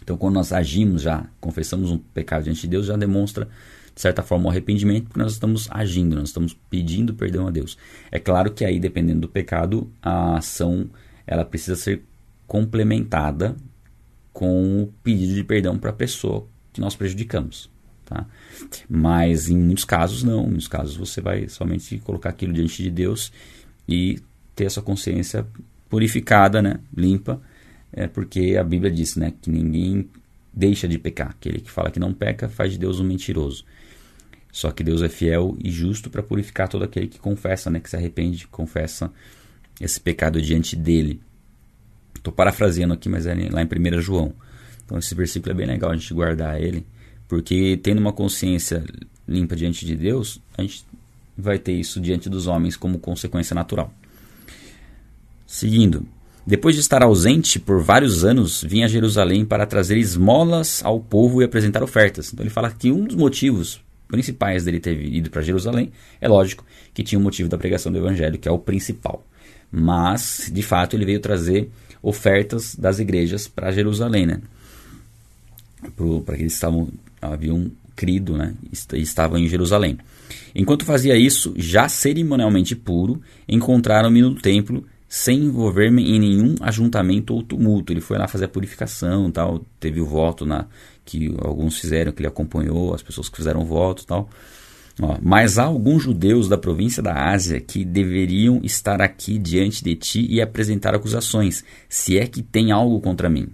Então, 0.02 0.16
quando 0.16 0.35
nós 0.35 0.52
agimos 0.52 1.02
já, 1.02 1.26
confessamos 1.40 1.90
um 1.90 1.99
pecado 1.99 2.45
diante 2.45 2.62
de 2.62 2.69
Deus, 2.69 2.87
já 2.87 2.97
demonstra 2.97 3.49
de 3.97 4.03
certa 4.03 4.23
forma, 4.23 4.45
o 4.45 4.50
arrependimento, 4.50 5.05
porque 5.05 5.19
nós 5.19 5.33
estamos 5.33 5.69
agindo, 5.71 6.17
nós 6.17 6.29
estamos 6.29 6.53
pedindo 6.69 7.15
perdão 7.15 7.49
a 7.49 7.50
Deus. 7.50 7.79
É 8.12 8.19
claro 8.19 8.53
que 8.53 8.62
aí, 8.62 8.79
dependendo 8.79 9.23
do 9.23 9.29
pecado, 9.29 9.91
a 10.03 10.37
ação 10.37 10.91
ela 11.26 11.47
precisa 11.47 11.75
ser 11.76 12.03
complementada 12.47 13.57
com 14.35 14.83
o 14.83 14.93
pedido 15.03 15.35
de 15.35 15.43
perdão 15.43 15.79
para 15.79 15.88
a 15.88 15.95
pessoa 15.95 16.47
que 16.75 16.81
nós 16.81 16.95
prejudicamos. 16.95 17.71
Tá? 18.05 18.26
Mas 18.87 19.49
em 19.49 19.57
muitos 19.57 19.87
casos, 19.87 20.23
não. 20.23 20.45
Em 20.45 20.50
muitos 20.50 20.69
casos, 20.69 20.95
você 20.95 21.23
vai 21.23 21.49
somente 21.49 21.99
colocar 22.00 22.29
aquilo 22.29 22.53
diante 22.53 22.83
de 22.83 22.91
Deus 22.91 23.33
e 23.88 24.21
ter 24.55 24.67
a 24.67 24.71
sua 24.71 24.83
consciência 24.83 25.47
purificada, 25.88 26.61
né? 26.61 26.81
limpa, 26.95 27.41
é 27.91 28.07
porque 28.07 28.59
a 28.61 28.62
Bíblia 28.62 28.91
diz 28.91 29.17
né? 29.17 29.33
que 29.41 29.50
ninguém 29.50 30.07
deixa 30.57 30.89
de 30.89 30.99
pecar. 30.99 31.29
Aquele 31.29 31.61
que 31.61 31.71
fala 31.71 31.91
que 31.91 32.01
não 32.01 32.15
peca 32.15 32.49
faz 32.49 32.73
de 32.73 32.79
Deus 32.79 32.99
um 32.99 33.05
mentiroso. 33.05 33.65
Só 34.51 34.71
que 34.71 34.83
Deus 34.83 35.03
é 35.03 35.09
fiel 35.11 35.55
e 35.63 35.71
justo 35.71 36.09
para 36.09 36.23
purificar 36.23 36.67
todo 36.67 36.83
aquele 36.83 37.09
que 37.09 37.19
confessa, 37.19 37.69
né, 37.69 37.79
que 37.79 37.91
se 37.91 37.97
arrepende, 37.97 38.47
confessa 38.49 39.13
esse 39.79 40.01
pecado 40.01 40.41
diante 40.41 40.75
dele. 40.75 41.21
Estou 42.15 42.33
parafraseando 42.33 42.95
aqui, 42.95 43.07
mas 43.07 43.27
é 43.27 43.35
lá 43.51 43.63
em 43.63 43.67
1 43.67 44.01
João. 44.01 44.33
Então 44.83 44.99
esse 44.99 45.15
versículo 45.15 45.53
é 45.53 45.55
bem 45.55 45.67
legal 45.67 45.91
a 45.91 45.97
gente 45.97 46.15
guardar 46.15 46.59
ele, 46.59 46.87
porque 47.29 47.79
tendo 47.83 47.99
uma 47.99 48.13
consciência 48.13 48.83
limpa 49.29 49.55
diante 49.55 49.85
de 49.85 49.95
Deus, 49.95 50.41
a 50.57 50.63
gente 50.63 50.87
vai 51.37 51.59
ter 51.59 51.73
isso 51.73 52.01
diante 52.01 52.31
dos 52.31 52.47
homens 52.47 52.77
como 52.77 52.99
consequência 52.99 53.53
natural. 53.55 53.93
Seguindo, 55.47 56.09
depois 56.47 56.76
de 56.76 56.81
estar 56.81 57.03
ausente 57.03 57.59
por 57.59 57.83
vários 57.83 58.25
anos, 58.25 58.62
vinha 58.62 58.87
a 58.87 58.88
Jerusalém 58.88 59.45
para 59.45 59.67
trazer 59.67 59.97
esmolas 59.97 60.81
ao 60.85 61.00
povo 61.00 61.43
e 61.43 61.45
apresentar 61.45 61.83
ofertas. 61.83 62.33
Então 62.33 62.45
ele 62.45 62.50
fala 62.50 62.71
que 62.71 62.93
um 62.93 63.05
dos 63.05 63.17
motivos 63.17 63.81
principais 64.07 64.65
dele 64.65 64.79
ter 64.79 65.00
ido 65.03 65.31
para 65.31 65.43
Jerusalém, 65.43 65.91
é 66.21 66.29
lógico 66.29 66.65
que 66.95 67.03
tinha 67.03 67.19
o 67.19 67.21
um 67.21 67.25
motivo 67.25 67.49
da 67.49 67.59
pregação 67.59 67.91
do 67.91 67.99
evangelho, 67.99 68.38
que 68.38 68.49
é 68.49 68.53
o 68.53 68.59
principal. 68.59 69.25
Mas, 69.71 70.50
de 70.53 70.62
fato, 70.62 70.95
ele 70.95 71.05
veio 71.05 71.21
trazer 71.21 71.69
ofertas 72.00 72.76
das 72.76 72.99
igrejas 72.99 73.49
para 73.49 73.73
Jerusalém, 73.73 74.26
né? 74.26 74.41
Para 76.25 76.37
que 76.37 76.43
eles 76.43 76.55
estavam, 76.55 76.88
haviam 77.21 77.71
crido, 77.97 78.37
né? 78.37 78.55
Estavam 78.93 79.38
em 79.38 79.49
Jerusalém. 79.49 79.99
Enquanto 80.55 80.85
fazia 80.85 81.17
isso, 81.17 81.53
já 81.57 81.88
cerimonialmente 81.88 82.76
puro, 82.76 83.21
encontraram-me 83.49 84.23
no 84.23 84.35
templo 84.37 84.85
sem 85.09 85.45
envolver-me 85.45 86.03
em 86.11 86.19
nenhum 86.19 86.55
ajuntamento 86.61 87.35
ou 87.35 87.43
tumulto. 87.43 87.93
Ele 87.93 88.01
foi 88.01 88.19
lá 88.19 88.27
fazer 88.27 88.47
a 88.47 88.49
purificação, 88.49 89.31
tal, 89.31 89.65
teve 89.79 90.01
o 90.01 90.07
voto 90.07 90.45
na 90.45 90.67
que 91.05 91.33
alguns 91.39 91.79
fizeram, 91.79 92.13
que 92.13 92.21
ele 92.21 92.29
acompanhou, 92.29 92.93
as 92.93 93.03
pessoas 93.03 93.29
que 93.29 93.37
fizeram 93.37 93.65
voto 93.65 94.05
tal. 94.05 94.29
Ó, 95.01 95.19
mas 95.23 95.59
há 95.59 95.65
alguns 95.65 96.03
judeus 96.03 96.49
da 96.49 96.57
província 96.57 97.03
da 97.03 97.31
Ásia 97.31 97.61
que 97.61 97.85
deveriam 97.85 98.61
estar 98.65 99.01
aqui 99.03 99.39
diante 99.39 99.85
de 99.85 99.95
ti 99.95 100.27
e 100.29 100.41
apresentar 100.41 100.95
acusações, 100.95 101.65
se 101.89 102.19
é 102.19 102.27
que 102.27 102.43
tem 102.43 102.73
algo 102.73 103.01
contra 103.01 103.29
mim. 103.29 103.49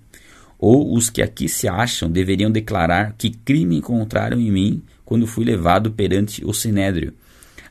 Ou 0.59 0.95
os 0.95 1.11
que 1.11 1.21
aqui 1.21 1.49
se 1.49 1.67
acham 1.69 2.09
deveriam 2.09 2.51
declarar 2.51 3.15
que 3.19 3.31
crime 3.31 3.77
encontraram 3.77 4.41
em 4.41 4.51
mim 4.53 4.83
quando 5.05 5.27
fui 5.27 5.45
levado 5.45 5.91
perante 5.91 6.45
o 6.45 6.55
sinédrio, 6.55 7.13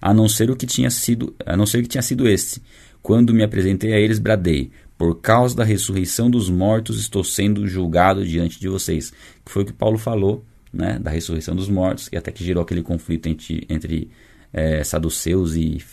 a 0.02 0.14
não 0.14 0.28
ser 0.28 0.52
o 0.52 0.56
que 0.56 0.66
tinha 0.66 0.90
sido, 0.90 1.34
a 1.46 1.56
não 1.56 1.66
ser 1.66 1.82
que 1.82 1.88
tinha 1.88 2.02
sido 2.02 2.28
este. 2.28 2.62
Quando 3.02 3.34
me 3.34 3.44
apresentei 3.44 3.94
a 3.94 4.00
eles, 4.00 4.20
bradei: 4.20 4.72
por 4.98 5.20
causa 5.20 5.56
da 5.56 5.64
ressurreição 5.64 6.30
dos 6.30 6.50
mortos, 6.50 7.00
estou 7.00 7.24
sendo 7.24 7.68
julgado 7.68 8.26
diante 8.26 8.60
de 8.60 8.68
vocês. 8.68 9.12
Que 9.44 9.52
foi 9.52 9.64
o 9.64 9.66
que 9.66 9.74
Paulo 9.74 9.98
falou, 9.98 10.46
né, 10.72 11.00
da 11.00 11.10
ressurreição 11.10 11.56
dos 11.56 11.68
mortos, 11.68 12.08
e 12.12 12.18
até 12.18 12.32
que 12.32 12.44
gerou 12.44 12.62
aquele 12.62 12.84
conflito 12.84 13.28
entre, 13.28 13.66
entre 13.68 14.12
é, 14.54 14.84
saduceus 14.84 15.56
e, 15.56 15.84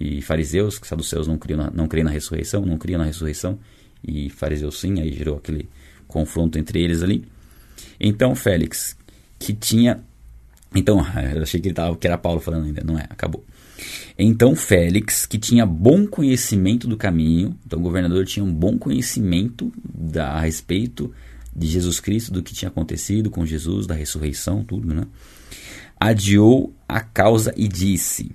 e, 0.00 0.20
fariseus, 0.20 0.78
que 0.78 0.86
saduceus 0.86 1.26
não 1.26 1.38
criam, 1.38 1.58
na, 1.58 1.70
não 1.70 1.86
criam 1.86 2.04
na 2.04 2.10
ressurreição, 2.10 2.66
não 2.66 2.76
criam 2.76 2.98
na 2.98 3.04
ressurreição, 3.04 3.58
e 4.02 4.28
fariseus 4.30 4.80
sim, 4.80 5.00
aí 5.00 5.12
gerou 5.12 5.36
aquele 5.36 5.68
confronto 6.06 6.58
entre 6.58 6.82
eles 6.82 7.02
ali. 7.02 7.24
Então, 8.00 8.34
Félix, 8.34 8.96
que 9.38 9.52
tinha. 9.52 10.00
Então, 10.74 10.98
eu 11.34 11.42
achei 11.42 11.60
que 11.60 11.68
ele 11.68 11.74
tava, 11.74 11.96
que 11.96 12.06
era 12.06 12.18
Paulo 12.18 12.40
falando 12.40 12.66
ainda, 12.66 12.82
não 12.84 12.98
é? 12.98 13.04
Acabou. 13.08 13.44
Então 14.18 14.56
Félix, 14.56 15.26
que 15.26 15.38
tinha 15.38 15.66
bom 15.66 16.06
conhecimento 16.06 16.86
do 16.88 16.96
caminho, 16.96 17.56
então 17.66 17.78
o 17.78 17.82
governador 17.82 18.24
tinha 18.24 18.44
um 18.44 18.52
bom 18.52 18.78
conhecimento 18.78 19.72
da, 19.84 20.30
a 20.30 20.40
respeito 20.40 21.12
de 21.54 21.66
Jesus 21.66 22.00
Cristo, 22.00 22.32
do 22.32 22.42
que 22.42 22.54
tinha 22.54 22.68
acontecido 22.68 23.30
com 23.30 23.46
Jesus, 23.46 23.86
da 23.86 23.94
ressurreição, 23.94 24.64
tudo, 24.64 24.94
né? 24.94 25.04
Adiou 25.98 26.74
a 26.86 27.00
causa 27.00 27.54
e 27.56 27.66
disse: 27.66 28.30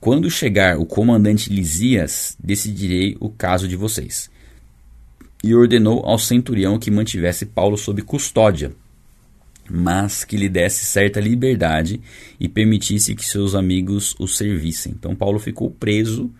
Quando 0.00 0.30
chegar 0.30 0.78
o 0.78 0.84
comandante 0.84 1.52
Lisias, 1.52 2.36
decidirei 2.42 3.16
o 3.20 3.28
caso 3.28 3.68
de 3.68 3.76
vocês. 3.76 4.30
E 5.42 5.54
ordenou 5.54 6.04
ao 6.04 6.18
centurião 6.18 6.78
que 6.78 6.90
mantivesse 6.90 7.46
Paulo 7.46 7.76
sob 7.78 8.02
custódia 8.02 8.72
mas 9.70 10.24
que 10.24 10.36
lhe 10.36 10.48
desse 10.48 10.84
certa 10.84 11.20
liberdade 11.20 12.00
e 12.38 12.48
permitisse 12.48 13.14
que 13.14 13.24
seus 13.24 13.54
amigos 13.54 14.14
o 14.18 14.26
servissem. 14.26 14.92
Então 14.98 15.14
Paulo 15.14 15.38
ficou 15.38 15.70
preso, 15.70 16.30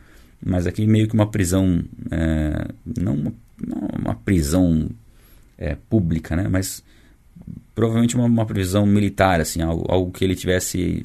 mas 0.44 0.66
aqui 0.66 0.86
meio 0.86 1.06
que 1.06 1.14
uma 1.14 1.30
prisão, 1.30 1.82
é, 2.10 2.68
não, 2.98 3.14
uma, 3.14 3.32
não, 3.64 3.88
uma, 3.98 4.14
prisão 4.14 4.90
é, 5.56 5.76
pública, 5.88 6.34
né? 6.34 6.48
mas 6.48 6.82
provavelmente 7.74 8.16
uma, 8.16 8.24
uma 8.24 8.46
prisão 8.46 8.84
militar, 8.84 9.40
assim, 9.40 9.62
algo, 9.62 9.86
algo 9.88 10.10
que 10.10 10.24
ele 10.24 10.34
tivesse 10.34 11.04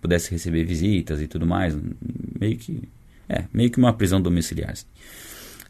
pudesse 0.00 0.32
receber 0.32 0.64
visitas 0.64 1.20
e 1.20 1.28
tudo 1.28 1.46
mais, 1.46 1.76
meio 2.40 2.56
que 2.56 2.82
é 3.28 3.44
meio 3.52 3.70
que 3.70 3.78
uma 3.78 3.92
prisão 3.92 4.20
domiciliar. 4.20 4.72
Assim. 4.72 4.86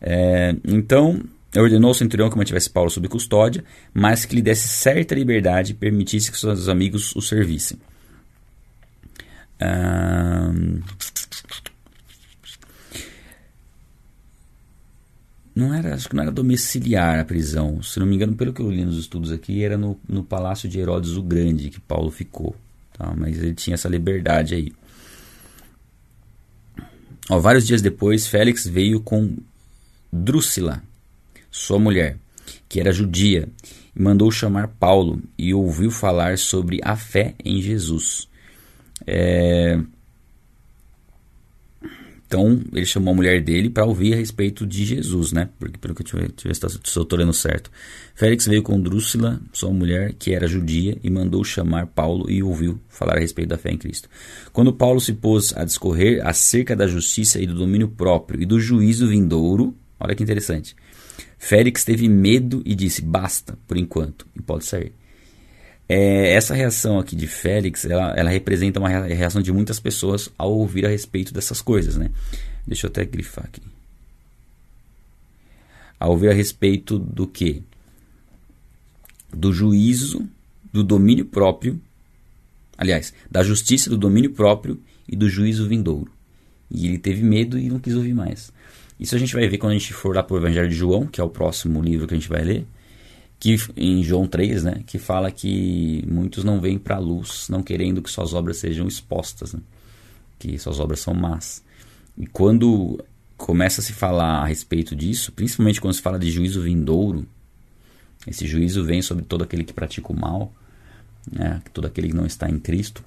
É, 0.00 0.56
então 0.64 1.22
ordenou 1.60 1.88
ao 1.88 1.94
centurião 1.94 2.30
que 2.30 2.36
mantivesse 2.36 2.68
Paulo 2.68 2.90
sob 2.90 3.08
custódia, 3.08 3.64
mas 3.92 4.24
que 4.24 4.34
lhe 4.34 4.42
desse 4.42 4.68
certa 4.68 5.14
liberdade 5.14 5.72
e 5.72 5.74
permitisse 5.74 6.30
que 6.30 6.38
seus 6.38 6.68
amigos 6.68 7.14
o 7.14 7.20
servissem. 7.20 7.78
não 15.54 15.72
era, 15.72 15.94
acho 15.94 16.08
que 16.08 16.16
não 16.16 16.22
era 16.22 16.32
domiciliar 16.32 17.20
a 17.20 17.24
prisão. 17.24 17.80
Se 17.82 18.00
não 18.00 18.06
me 18.06 18.16
engano, 18.16 18.34
pelo 18.34 18.52
que 18.52 18.60
eu 18.60 18.70
li 18.70 18.84
nos 18.84 18.98
estudos 18.98 19.30
aqui, 19.30 19.62
era 19.62 19.78
no, 19.78 19.98
no 20.08 20.24
palácio 20.24 20.68
de 20.68 20.80
Herodes 20.80 21.12
o 21.12 21.22
Grande 21.22 21.70
que 21.70 21.80
Paulo 21.80 22.10
ficou. 22.10 22.56
Tá? 22.92 23.14
Mas 23.16 23.38
ele 23.38 23.54
tinha 23.54 23.74
essa 23.74 23.88
liberdade 23.88 24.54
aí. 24.54 24.72
Ó, 27.30 27.38
vários 27.38 27.66
dias 27.66 27.80
depois, 27.80 28.26
Félix 28.26 28.66
veio 28.66 29.00
com 29.00 29.36
Drúcila, 30.12 30.82
sua 31.56 31.78
mulher, 31.78 32.18
que 32.68 32.80
era 32.80 32.90
judia, 32.92 33.48
mandou 33.94 34.28
chamar 34.28 34.66
Paulo 34.66 35.22
e 35.38 35.54
ouviu 35.54 35.88
falar 35.88 36.36
sobre 36.36 36.80
a 36.82 36.96
fé 36.96 37.36
em 37.44 37.62
Jesus. 37.62 38.28
É, 39.06 39.78
então 42.26 42.60
ele 42.72 42.84
chamou 42.84 43.12
a 43.12 43.16
mulher 43.16 43.40
dele 43.40 43.70
para 43.70 43.84
ouvir 43.84 44.14
a 44.14 44.16
respeito 44.16 44.66
de 44.66 44.84
Jesus, 44.84 45.30
né? 45.30 45.48
Porque 45.56 45.78
pelo 45.78 45.94
que 45.94 46.02
eu 46.02 46.06
tive, 46.06 46.28
tive 46.30 46.52
se 46.52 47.40
certo. 47.40 47.70
Félix 48.16 48.46
veio 48.48 48.60
com 48.60 48.80
Drúxila, 48.80 49.40
sua 49.52 49.70
mulher, 49.70 50.12
que 50.18 50.34
era 50.34 50.48
judia, 50.48 50.98
e 51.04 51.08
mandou 51.08 51.44
chamar 51.44 51.86
Paulo 51.86 52.28
e 52.28 52.42
ouviu 52.42 52.80
falar 52.88 53.16
a 53.16 53.20
respeito 53.20 53.50
da 53.50 53.58
fé 53.58 53.70
em 53.70 53.78
Cristo. 53.78 54.08
Quando 54.52 54.72
Paulo 54.72 55.00
se 55.00 55.12
pôs 55.12 55.56
a 55.56 55.64
discorrer 55.64 56.26
acerca 56.26 56.74
da 56.74 56.88
justiça 56.88 57.40
e 57.40 57.46
do 57.46 57.54
domínio 57.54 57.86
próprio 57.86 58.42
e 58.42 58.44
do 58.44 58.58
juízo 58.58 59.06
vindouro, 59.06 59.72
olha 60.00 60.16
que 60.16 60.22
interessante. 60.24 60.74
Félix 61.44 61.84
teve 61.84 62.08
medo 62.08 62.62
e 62.64 62.74
disse: 62.74 63.02
Basta, 63.02 63.58
por 63.68 63.76
enquanto, 63.76 64.26
e 64.34 64.40
pode 64.40 64.64
sair. 64.64 64.92
É, 65.86 66.32
essa 66.32 66.54
reação 66.54 66.98
aqui 66.98 67.14
de 67.14 67.26
Félix, 67.26 67.84
ela, 67.84 68.14
ela, 68.16 68.30
representa 68.30 68.80
uma 68.80 68.88
reação 68.88 69.42
de 69.42 69.52
muitas 69.52 69.78
pessoas 69.78 70.30
ao 70.38 70.50
ouvir 70.50 70.86
a 70.86 70.88
respeito 70.88 71.34
dessas 71.34 71.60
coisas, 71.60 71.98
né? 71.98 72.10
Deixa 72.66 72.86
eu 72.86 72.88
até 72.88 73.04
grifar 73.04 73.44
aqui. 73.44 73.60
Ao 76.00 76.12
ouvir 76.12 76.30
a 76.30 76.32
respeito 76.32 76.98
do 76.98 77.26
que? 77.26 77.62
Do 79.30 79.52
juízo, 79.52 80.26
do 80.72 80.82
domínio 80.82 81.26
próprio, 81.26 81.78
aliás, 82.78 83.12
da 83.30 83.42
justiça, 83.42 83.90
do 83.90 83.98
domínio 83.98 84.30
próprio 84.30 84.80
e 85.06 85.14
do 85.14 85.28
juízo 85.28 85.68
vindouro. 85.68 86.10
E 86.70 86.86
ele 86.86 86.98
teve 86.98 87.22
medo 87.22 87.58
e 87.58 87.68
não 87.68 87.78
quis 87.78 87.94
ouvir 87.94 88.14
mais. 88.14 88.50
Isso 88.98 89.14
a 89.14 89.18
gente 89.18 89.34
vai 89.34 89.48
ver 89.48 89.58
quando 89.58 89.72
a 89.72 89.78
gente 89.78 89.92
for 89.92 90.14
lá 90.14 90.22
para 90.22 90.34
o 90.34 90.38
Evangelho 90.38 90.68
de 90.68 90.74
João, 90.74 91.06
que 91.06 91.20
é 91.20 91.24
o 91.24 91.28
próximo 91.28 91.82
livro 91.82 92.06
que 92.06 92.14
a 92.14 92.16
gente 92.16 92.28
vai 92.28 92.44
ler 92.44 92.66
que 93.44 93.56
em 93.76 94.02
João 94.02 94.26
3, 94.26 94.64
né, 94.64 94.82
que 94.86 94.98
fala 94.98 95.30
que 95.30 96.02
muitos 96.08 96.44
não 96.44 96.58
vêm 96.60 96.78
para 96.78 96.96
a 96.96 96.98
luz, 96.98 97.46
não 97.50 97.62
querendo 97.62 98.00
que 98.00 98.10
suas 98.10 98.32
obras 98.32 98.56
sejam 98.56 98.88
expostas, 98.88 99.52
né, 99.52 99.60
que 100.38 100.58
suas 100.58 100.80
obras 100.80 101.00
são 101.00 101.12
más. 101.12 101.62
E 102.16 102.26
quando 102.26 103.04
começa 103.36 103.82
a 103.82 103.84
se 103.84 103.92
falar 103.92 104.42
a 104.42 104.46
respeito 104.46 104.96
disso, 104.96 105.30
principalmente 105.30 105.78
quando 105.78 105.92
se 105.92 106.00
fala 106.00 106.18
de 106.18 106.30
juízo 106.30 106.62
vindouro, 106.62 107.26
esse 108.26 108.46
juízo 108.46 108.82
vem 108.82 109.02
sobre 109.02 109.24
todo 109.24 109.44
aquele 109.44 109.62
que 109.62 109.74
pratica 109.74 110.10
o 110.10 110.18
mal, 110.18 110.50
né, 111.30 111.60
todo 111.72 111.86
aquele 111.86 112.08
que 112.08 112.16
não 112.16 112.24
está 112.24 112.48
em 112.48 112.58
Cristo. 112.58 113.04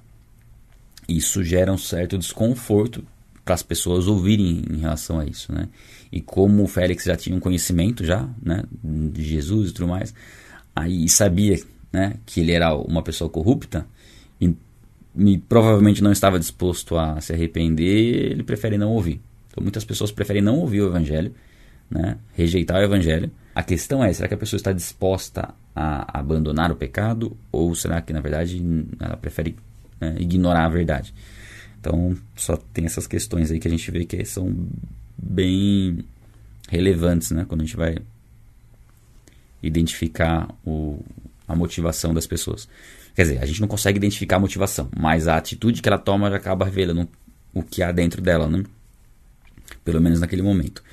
Isso 1.08 1.42
gera 1.42 1.72
um 1.72 1.78
certo 1.78 2.16
desconforto 2.16 3.04
para 3.48 3.54
as 3.54 3.62
pessoas 3.62 4.06
ouvirem 4.06 4.62
em 4.70 4.76
relação 4.76 5.18
a 5.18 5.24
isso, 5.24 5.50
né? 5.50 5.70
E 6.12 6.20
como 6.20 6.64
o 6.64 6.66
Félix 6.66 7.04
já 7.04 7.16
tinha 7.16 7.34
um 7.34 7.40
conhecimento 7.40 8.04
já, 8.04 8.28
né, 8.42 8.62
de 8.84 9.24
Jesus 9.24 9.70
e 9.70 9.72
tudo 9.72 9.88
mais, 9.88 10.12
aí 10.76 11.08
sabia, 11.08 11.58
né, 11.90 12.16
que 12.26 12.40
ele 12.42 12.52
era 12.52 12.74
uma 12.76 13.02
pessoa 13.02 13.30
corrupta 13.30 13.86
e, 14.38 14.54
e 15.16 15.38
provavelmente 15.38 16.02
não 16.02 16.12
estava 16.12 16.38
disposto 16.38 16.98
a 16.98 17.22
se 17.22 17.32
arrepender, 17.32 18.32
ele 18.32 18.42
prefere 18.42 18.76
não 18.76 18.90
ouvir. 18.90 19.18
Então 19.50 19.62
muitas 19.62 19.82
pessoas 19.82 20.12
preferem 20.12 20.42
não 20.42 20.58
ouvir 20.58 20.82
o 20.82 20.88
evangelho, 20.88 21.32
né, 21.90 22.18
rejeitar 22.34 22.76
o 22.82 22.84
evangelho. 22.84 23.30
A 23.54 23.62
questão 23.62 24.04
é, 24.04 24.12
será 24.12 24.28
que 24.28 24.34
a 24.34 24.38
pessoa 24.38 24.58
está 24.58 24.72
disposta 24.72 25.54
a 25.74 26.18
abandonar 26.18 26.70
o 26.70 26.76
pecado 26.76 27.34
ou 27.50 27.74
será 27.74 28.02
que 28.02 28.12
na 28.12 28.20
verdade 28.20 28.62
ela 29.00 29.16
prefere 29.16 29.56
né, 29.98 30.16
ignorar 30.18 30.66
a 30.66 30.68
verdade? 30.68 31.14
Então, 31.88 32.14
só 32.36 32.54
tem 32.54 32.84
essas 32.84 33.06
questões 33.06 33.50
aí 33.50 33.58
que 33.58 33.66
a 33.66 33.70
gente 33.70 33.90
vê 33.90 34.04
que 34.04 34.22
são 34.26 34.54
bem 35.16 36.04
relevantes, 36.68 37.30
né? 37.30 37.46
Quando 37.48 37.62
a 37.62 37.64
gente 37.64 37.78
vai 37.78 37.96
identificar 39.62 40.54
o, 40.66 41.02
a 41.46 41.56
motivação 41.56 42.12
das 42.12 42.26
pessoas. 42.26 42.68
Quer 43.14 43.22
dizer, 43.22 43.42
a 43.42 43.46
gente 43.46 43.62
não 43.62 43.68
consegue 43.68 43.96
identificar 43.96 44.36
a 44.36 44.40
motivação, 44.40 44.90
mas 44.94 45.26
a 45.26 45.38
atitude 45.38 45.80
que 45.80 45.88
ela 45.88 45.96
toma 45.96 46.28
já 46.28 46.36
acaba 46.36 46.66
revelando 46.66 47.08
o 47.54 47.62
que 47.62 47.82
há 47.82 47.90
dentro 47.90 48.20
dela, 48.20 48.46
né? 48.46 48.62
Pelo 49.82 49.98
menos 49.98 50.20
naquele 50.20 50.42
momento. 50.42 50.84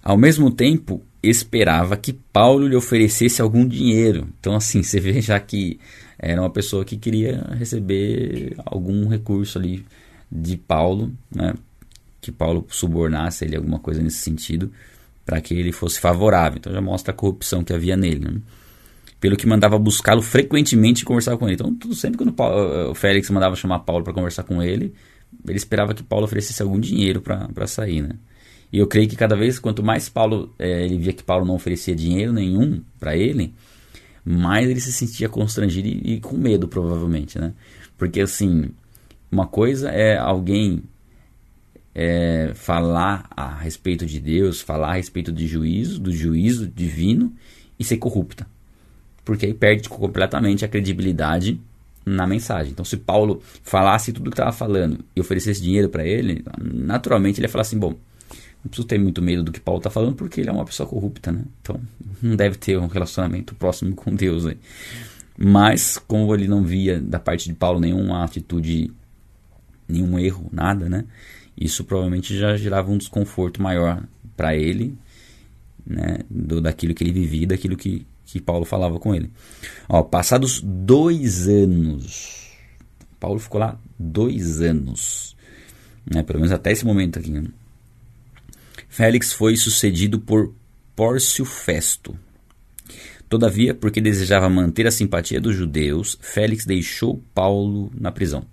Ao 0.00 0.16
mesmo 0.16 0.52
tempo, 0.52 1.02
esperava 1.20 1.96
que 1.96 2.12
Paulo 2.12 2.68
lhe 2.68 2.76
oferecesse 2.76 3.42
algum 3.42 3.66
dinheiro. 3.66 4.28
Então, 4.38 4.54
assim, 4.54 4.84
você 4.84 5.00
vê 5.00 5.20
já 5.20 5.40
que 5.40 5.80
era 6.16 6.40
uma 6.40 6.50
pessoa 6.50 6.84
que 6.84 6.96
queria 6.96 7.44
receber 7.58 8.54
algum 8.64 9.08
recurso 9.08 9.58
ali 9.58 9.84
de 10.30 10.56
Paulo, 10.56 11.12
né, 11.34 11.54
que 12.20 12.30
Paulo 12.30 12.66
subornasse 12.68 13.44
ele 13.44 13.56
alguma 13.56 13.78
coisa 13.78 14.02
nesse 14.02 14.18
sentido, 14.18 14.70
para 15.24 15.40
que 15.40 15.54
ele 15.54 15.72
fosse 15.72 16.00
favorável. 16.00 16.58
Então 16.58 16.72
já 16.72 16.80
mostra 16.80 17.12
a 17.12 17.16
corrupção 17.16 17.62
que 17.62 17.72
havia 17.72 17.96
nele. 17.96 18.20
Né? 18.20 18.40
Pelo 19.20 19.36
que 19.36 19.46
mandava 19.46 19.78
buscá-lo 19.78 20.22
frequentemente 20.22 21.02
e 21.02 21.04
conversar 21.04 21.36
com 21.36 21.46
ele. 21.46 21.54
Então, 21.54 21.74
tudo, 21.74 21.94
sempre 21.94 22.18
quando 22.18 22.32
Paulo, 22.32 22.90
o 22.90 22.94
Félix 22.94 23.28
mandava 23.30 23.56
chamar 23.56 23.80
Paulo 23.80 24.04
para 24.04 24.14
conversar 24.14 24.44
com 24.44 24.62
ele, 24.62 24.94
ele 25.46 25.56
esperava 25.56 25.92
que 25.92 26.02
Paulo 26.02 26.24
oferecesse 26.24 26.62
algum 26.62 26.78
dinheiro 26.78 27.20
para 27.20 27.66
sair. 27.66 28.02
Né? 28.02 28.10
E 28.72 28.78
eu 28.78 28.86
creio 28.86 29.08
que 29.08 29.16
cada 29.16 29.36
vez, 29.36 29.58
quanto 29.58 29.82
mais 29.82 30.08
Paulo, 30.08 30.54
é, 30.58 30.84
ele 30.84 30.98
via 30.98 31.12
que 31.12 31.22
Paulo 31.22 31.44
não 31.44 31.54
oferecia 31.54 31.94
dinheiro 31.94 32.32
nenhum 32.32 32.82
para 32.98 33.16
ele, 33.16 33.54
mais 34.24 34.68
ele 34.68 34.80
se 34.80 34.92
sentia 34.92 35.28
constrangido 35.28 35.88
e, 35.88 36.14
e, 36.14 36.20
com 36.20 36.36
medo, 36.36 36.68
provavelmente, 36.68 37.38
né? 37.38 37.52
Porque, 37.96 38.20
assim, 38.20 38.70
uma 39.30 39.46
coisa 39.46 39.90
é 39.90 40.16
alguém 40.16 40.82
é, 41.94 42.52
falar 42.54 43.28
a 43.30 43.54
respeito 43.56 44.06
de 44.06 44.20
Deus, 44.20 44.60
falar 44.60 44.90
a 44.90 44.94
respeito 44.94 45.32
de 45.32 45.46
juízo, 45.46 45.98
do 45.98 46.12
juízo 46.12 46.66
divino 46.66 47.32
e 47.78 47.84
ser 47.84 47.96
corrupta. 47.96 48.46
Porque 49.24 49.46
aí 49.46 49.54
perde 49.54 49.88
completamente 49.88 50.64
a 50.64 50.68
credibilidade 50.68 51.60
na 52.06 52.26
mensagem. 52.26 52.72
Então, 52.72 52.84
se 52.84 52.96
Paulo 52.96 53.42
falasse 53.62 54.12
tudo 54.12 54.28
o 54.28 54.30
que 54.30 54.34
estava 54.34 54.52
falando 54.52 55.04
e 55.14 55.20
oferecesse 55.20 55.60
dinheiro 55.60 55.88
para 55.88 56.06
ele, 56.06 56.44
naturalmente 56.58 57.38
ele 57.38 57.46
ia 57.46 57.50
falar 57.50 57.62
assim: 57.62 57.78
bom, 57.78 57.90
não 58.64 58.68
preciso 58.68 58.86
ter 58.86 58.98
muito 58.98 59.20
medo 59.20 59.42
do 59.42 59.52
que 59.52 59.60
Paulo 59.60 59.78
está 59.78 59.90
falando 59.90 60.14
porque 60.14 60.40
ele 60.40 60.48
é 60.48 60.52
uma 60.52 60.64
pessoa 60.64 60.88
corrupta, 60.88 61.30
né? 61.30 61.42
Então, 61.60 61.80
não 62.22 62.36
deve 62.36 62.56
ter 62.56 62.78
um 62.78 62.86
relacionamento 62.86 63.54
próximo 63.54 63.94
com 63.94 64.14
Deus 64.14 64.46
aí. 64.46 64.56
Mas, 65.36 65.98
como 65.98 66.34
ele 66.34 66.48
não 66.48 66.62
via 66.62 67.00
da 67.00 67.18
parte 67.18 67.48
de 67.48 67.54
Paulo 67.54 67.78
nenhuma 67.78 68.24
atitude 68.24 68.90
nenhum 69.88 70.18
erro, 70.18 70.48
nada, 70.52 70.88
né? 70.88 71.04
Isso 71.56 71.84
provavelmente 71.84 72.38
já 72.38 72.56
gerava 72.56 72.90
um 72.90 72.98
desconforto 72.98 73.60
maior 73.62 74.02
para 74.36 74.54
ele, 74.54 74.96
né? 75.84 76.18
Do, 76.30 76.60
daquilo 76.60 76.94
que 76.94 77.02
ele 77.02 77.12
vivia, 77.12 77.46
daquilo 77.46 77.76
que, 77.76 78.06
que 78.24 78.40
Paulo 78.40 78.64
falava 78.64 78.98
com 78.98 79.14
ele. 79.14 79.30
Ó, 79.88 80.02
passados 80.02 80.60
dois 80.62 81.48
anos, 81.48 82.52
Paulo 83.18 83.40
ficou 83.40 83.60
lá 83.60 83.80
dois 83.98 84.60
anos, 84.60 85.36
né? 86.08 86.22
Pelo 86.22 86.40
menos 86.40 86.52
até 86.52 86.70
esse 86.70 86.84
momento 86.84 87.18
aqui. 87.18 87.30
Né? 87.30 87.44
Félix 88.88 89.32
foi 89.32 89.56
sucedido 89.56 90.20
por 90.20 90.54
Pórcio 90.94 91.44
Festo. 91.44 92.18
Todavia, 93.28 93.74
porque 93.74 94.00
desejava 94.00 94.48
manter 94.48 94.86
a 94.86 94.90
simpatia 94.90 95.40
dos 95.40 95.54
judeus, 95.54 96.18
Félix 96.20 96.64
deixou 96.64 97.22
Paulo 97.34 97.92
na 97.94 98.10
prisão. 98.10 98.46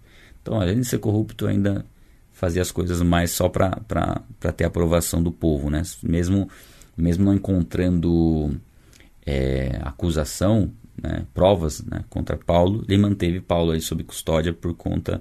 Então, 0.45 0.61
além 0.61 0.79
de 0.79 0.85
ser 0.85 0.99
corrupto, 0.99 1.47
ainda 1.47 1.83
fazia 2.31 2.61
as 2.61 2.71
coisas 2.71 3.01
mais 3.01 3.31
só 3.31 3.49
para 3.49 3.81
ter 4.55 4.65
aprovação 4.65 5.23
do 5.23 5.31
povo, 5.31 5.71
né? 5.71 5.81
Mesmo, 6.03 6.47
mesmo 6.95 7.25
não 7.25 7.33
encontrando 7.33 8.55
é, 9.25 9.79
acusação, 9.81 10.71
né, 11.01 11.25
provas 11.33 11.81
né, 11.81 12.05
contra 12.11 12.37
Paulo, 12.37 12.85
ele 12.87 12.99
manteve 12.99 13.41
Paulo 13.41 13.71
aí 13.71 13.81
sob 13.81 14.03
custódia 14.03 14.53
por 14.53 14.75
conta 14.75 15.19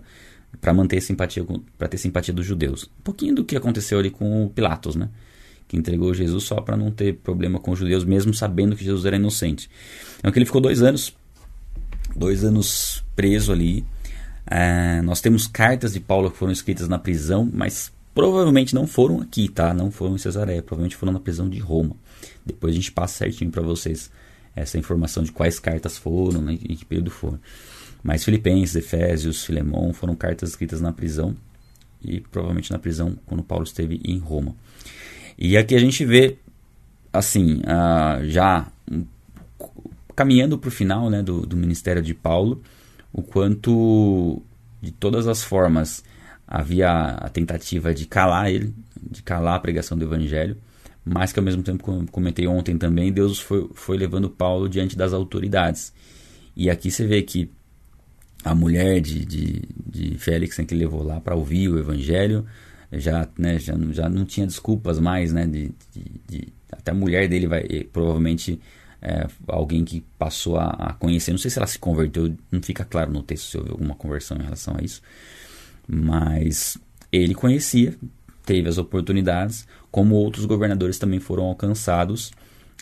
para 0.61 0.75
manter 0.75 1.01
simpatia 1.01 1.43
para 1.79 1.89
ter 1.89 1.97
simpatia 1.97 2.35
dos 2.35 2.45
judeus. 2.45 2.85
Um 3.01 3.03
pouquinho 3.03 3.35
do 3.35 3.45
que 3.47 3.57
aconteceu 3.57 3.99
ali 3.99 4.11
com 4.11 4.51
Pilatos, 4.55 4.95
né? 4.95 5.09
Que 5.67 5.79
entregou 5.79 6.13
Jesus 6.13 6.45
só 6.45 6.61
para 6.61 6.77
não 6.77 6.91
ter 6.91 7.15
problema 7.15 7.59
com 7.59 7.71
os 7.71 7.79
judeus, 7.79 8.05
mesmo 8.05 8.35
sabendo 8.35 8.77
que 8.77 8.85
Jesus 8.85 9.07
era 9.07 9.17
inocente. 9.17 9.71
Então 10.19 10.31
que 10.31 10.39
ele 10.39 10.45
ficou 10.45 10.61
dois 10.61 10.83
anos, 10.83 11.17
dois 12.15 12.45
anos 12.45 13.03
preso 13.17 13.51
ali 13.51 13.87
é, 14.47 15.01
nós 15.03 15.21
temos 15.21 15.47
cartas 15.47 15.93
de 15.93 16.01
Paulo 16.01 16.31
que 16.31 16.37
foram 16.37 16.53
escritas 16.53 16.89
na 16.89 16.99
prisão, 16.99 17.49
mas 17.53 17.93
provavelmente 18.15 18.75
não 18.75 18.87
foram 18.87 19.21
aqui, 19.21 19.49
tá? 19.49 19.75
Não 19.75 19.91
foram 19.91 20.15
em 20.15 20.19
Cesareia, 20.19 20.63
provavelmente 20.63 20.97
foram 20.97 21.13
na 21.13 21.21
prisão 21.21 21.49
de 21.49 21.59
Roma. 21.59 21.97
Depois 22.45 22.73
a 22.73 22.77
gente 22.77 22.93
passa 22.93 23.19
certinho 23.19 23.51
para 23.51 23.63
vocês 23.63 24.11
essa 24.55 24.79
informação 24.79 25.23
de 25.23 25.33
quais 25.33 25.59
cartas 25.59 25.99
foram 25.99 26.41
né, 26.41 26.59
e 26.63 26.77
que 26.77 26.85
período 26.85 27.11
foram. 27.11 27.41
Mas 28.03 28.23
Filipenses, 28.23 28.77
Efésios, 28.77 29.45
Filemão 29.45 29.93
foram 29.93 30.15
cartas 30.15 30.51
escritas 30.51 30.81
na 30.81 30.93
prisão 30.93 31.35
e 32.03 32.21
provavelmente 32.21 32.71
na 32.71 32.79
prisão 32.79 33.19
quando 33.27 33.43
Paulo 33.43 33.65
esteve 33.65 34.01
em 34.05 34.19
Roma. 34.19 34.55
E 35.39 35.57
aqui 35.57 35.75
a 35.75 35.81
gente 35.81 36.05
vê 36.05 36.37
assim, 37.13 37.61
uh, 37.61 38.29
já 38.29 38.69
caminhando 40.15 40.59
para 40.59 40.69
o 40.69 40.71
final 40.71 41.11
né, 41.11 41.23
do, 41.23 41.47
do 41.47 41.57
ministério 41.57 42.03
de 42.03 42.15
Paulo, 42.15 42.63
o 43.15 43.23
quanto 43.23 44.43
de 44.83 44.91
todas 44.91 45.29
as 45.29 45.45
formas 45.45 46.03
havia 46.47 46.91
a 46.91 47.29
tentativa 47.29 47.95
de 47.95 48.07
calar 48.07 48.51
ele, 48.51 48.75
de 49.01 49.23
calar 49.23 49.55
a 49.55 49.61
pregação 49.61 49.97
do 49.97 50.05
evangelho, 50.05 50.57
mas 51.05 51.33
que 51.33 51.39
ao 51.39 51.45
mesmo 51.45 51.63
tempo, 51.63 51.85
como 51.85 52.11
comentei 52.11 52.47
ontem 52.49 52.77
também, 52.77 53.13
Deus 53.13 53.39
foi, 53.39 53.71
foi 53.73 53.97
levando 53.97 54.29
Paulo 54.29 54.69
diante 54.69 54.97
das 54.97 55.13
autoridades. 55.13 55.93
E 56.57 56.69
aqui 56.69 56.91
você 56.91 57.07
vê 57.07 57.23
que 57.23 57.49
a 58.45 58.55
mulher 58.55 59.01
de, 59.01 59.25
de, 59.25 59.63
de 59.87 60.19
Félix, 60.19 60.59
né, 60.59 60.65
que 60.65 60.75
levou 60.75 61.05
lá 61.05 61.21
para 61.21 61.37
ouvir 61.37 61.69
o 61.69 61.79
evangelho, 61.79 62.45
já, 62.93 63.29
né, 63.39 63.59
já, 63.61 63.75
já 63.93 64.09
não 64.09 64.25
tinha 64.25 64.47
desculpas 64.47 64.99
mais, 64.99 65.33
né, 65.33 65.47
de, 65.47 65.73
de, 65.93 66.05
de 66.29 66.49
até 66.71 66.91
a 66.91 66.95
mulher 66.95 67.29
dele 67.29 67.47
vai, 67.47 67.63
provavelmente, 67.93 68.61
é, 69.01 69.27
alguém 69.47 69.85
que 69.85 70.03
passou 70.19 70.57
a, 70.57 70.69
a, 70.71 70.93
conhecer, 70.95 71.31
não 71.31 71.39
sei 71.39 71.51
se 71.51 71.59
ela 71.59 71.67
se 71.67 71.79
converteu, 71.79 72.35
não 72.51 72.63
fica 72.63 72.85
claro 72.85 73.13
no 73.13 73.23
texto 73.23 73.51
se 73.51 73.59
houve 73.59 73.71
alguma 73.71 73.95
conversão 73.95 74.37
em 74.39 74.43
relação 74.43 74.77
a 74.79 74.83
isso, 74.83 75.03
mas 75.87 76.79
ele 77.13 77.35
conhecia, 77.35 77.95
teve 78.45 78.69
as 78.69 78.79
oportunidades, 78.79 79.67
como 79.91 80.15
outros 80.15 80.47
governadores 80.47 80.99
também 80.99 81.21
foram 81.21 81.45
alcançados 81.45 82.33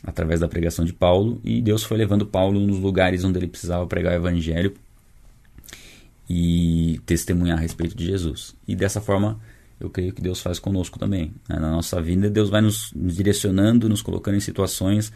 através 0.04 0.40
da 0.40 0.48
pregação 0.48 0.84
de 0.84 0.92
Paulo, 0.92 1.40
e 1.44 1.60
Deus 1.60 1.82
foi 1.84 1.96
levando 1.96 2.26
Paulo 2.26 2.60
nos 2.60 2.78
lugares 2.78 3.24
onde 3.24 3.38
ele 3.38 3.46
precisava 3.46 3.86
pregar 3.86 4.12
o 4.12 4.16
evangelho 4.16 4.74
e 6.28 7.00
testemunhar 7.06 7.58
a 7.58 7.60
respeito 7.60 7.96
de 7.96 8.06
Jesus. 8.06 8.54
E 8.66 8.74
dessa 8.74 9.00
forma, 9.00 9.38
eu 9.78 9.90
creio 9.90 10.12
que 10.12 10.22
Deus 10.22 10.40
faz 10.40 10.58
conosco 10.58 10.98
também. 10.98 11.34
Né? 11.48 11.58
Na 11.58 11.70
nossa 11.70 12.00
vida, 12.00 12.30
Deus 12.30 12.48
vai 12.48 12.60
nos, 12.60 12.92
nos 12.94 13.16
direcionando, 13.16 13.88
nos 13.88 14.02
colocando 14.02 14.36
em 14.36 14.40
situações 14.40 15.12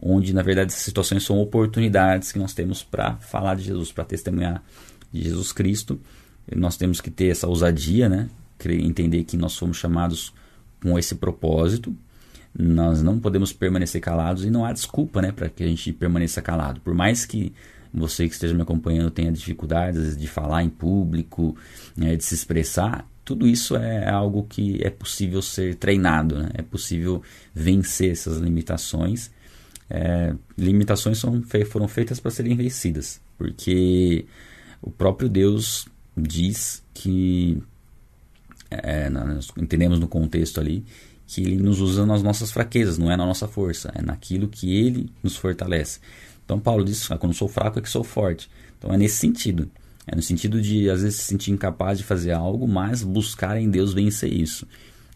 onde, 0.00 0.32
na 0.32 0.42
verdade, 0.42 0.72
essas 0.72 0.82
situações 0.82 1.24
são 1.24 1.38
oportunidades 1.38 2.32
que 2.32 2.38
nós 2.38 2.54
temos 2.54 2.82
para 2.82 3.16
falar 3.16 3.56
de 3.56 3.64
Jesus, 3.64 3.92
para 3.92 4.04
testemunhar 4.04 4.62
de 5.12 5.22
Jesus 5.22 5.52
Cristo. 5.52 6.00
E 6.50 6.56
nós 6.56 6.76
temos 6.76 7.00
que 7.00 7.10
ter 7.10 7.28
essa 7.28 7.46
ousadia, 7.46 8.08
né? 8.08 8.28
entender 8.66 9.22
que 9.24 9.36
nós 9.36 9.56
fomos 9.56 9.76
chamados 9.76 10.32
com 10.82 10.98
esse 10.98 11.14
propósito. 11.14 11.94
Nós 12.58 13.02
não 13.02 13.18
podemos 13.18 13.52
permanecer 13.52 14.00
calados 14.00 14.44
e 14.44 14.50
não 14.50 14.64
há 14.64 14.72
desculpa 14.72 15.22
né, 15.22 15.30
para 15.30 15.48
que 15.48 15.62
a 15.62 15.66
gente 15.66 15.92
permaneça 15.92 16.42
calado. 16.42 16.80
Por 16.80 16.94
mais 16.94 17.24
que 17.24 17.52
você 17.92 18.26
que 18.26 18.34
esteja 18.34 18.54
me 18.54 18.62
acompanhando 18.62 19.10
tenha 19.10 19.30
dificuldades 19.30 20.16
de 20.16 20.26
falar 20.26 20.64
em 20.64 20.68
público, 20.68 21.56
né, 21.96 22.16
de 22.16 22.24
se 22.24 22.34
expressar, 22.34 23.06
tudo 23.24 23.46
isso 23.46 23.76
é 23.76 24.08
algo 24.08 24.46
que 24.48 24.82
é 24.82 24.88
possível 24.88 25.42
ser 25.42 25.74
treinado, 25.74 26.38
né? 26.38 26.48
é 26.54 26.62
possível 26.62 27.22
vencer 27.54 28.12
essas 28.12 28.38
limitações. 28.38 29.30
É, 29.90 30.34
limitações 30.56 31.18
são, 31.18 31.42
foram 31.70 31.88
feitas 31.88 32.20
para 32.20 32.30
serem 32.30 32.54
vencidas, 32.56 33.20
porque 33.38 34.26
o 34.82 34.90
próprio 34.90 35.28
Deus 35.28 35.88
diz 36.16 36.82
que, 36.92 37.62
é, 38.70 39.08
nós 39.08 39.48
entendemos 39.56 39.98
no 39.98 40.08
contexto 40.08 40.60
ali, 40.60 40.84
que 41.26 41.42
Ele 41.42 41.56
nos 41.56 41.80
usa 41.80 42.06
nas 42.06 42.22
nossas 42.22 42.50
fraquezas, 42.50 42.98
não 42.98 43.10
é 43.10 43.16
na 43.16 43.24
nossa 43.24 43.46
força, 43.46 43.92
é 43.94 44.02
naquilo 44.02 44.48
que 44.48 44.74
Ele 44.74 45.10
nos 45.22 45.36
fortalece. 45.36 46.00
Então 46.44 46.58
Paulo 46.58 46.84
diz, 46.84 47.10
ah, 47.10 47.18
quando 47.18 47.34
sou 47.34 47.48
fraco 47.48 47.78
é 47.78 47.82
que 47.82 47.90
sou 47.90 48.02
forte. 48.02 48.48
Então 48.78 48.92
é 48.92 48.96
nesse 48.96 49.16
sentido. 49.16 49.70
É 50.06 50.16
no 50.16 50.22
sentido 50.22 50.60
de, 50.62 50.88
às 50.88 51.02
vezes, 51.02 51.18
se 51.18 51.26
sentir 51.26 51.50
incapaz 51.50 51.98
de 51.98 52.04
fazer 52.04 52.32
algo, 52.32 52.66
mas 52.66 53.02
buscar 53.02 53.60
em 53.60 53.70
Deus 53.70 53.92
vencer 53.92 54.32
isso. 54.32 54.66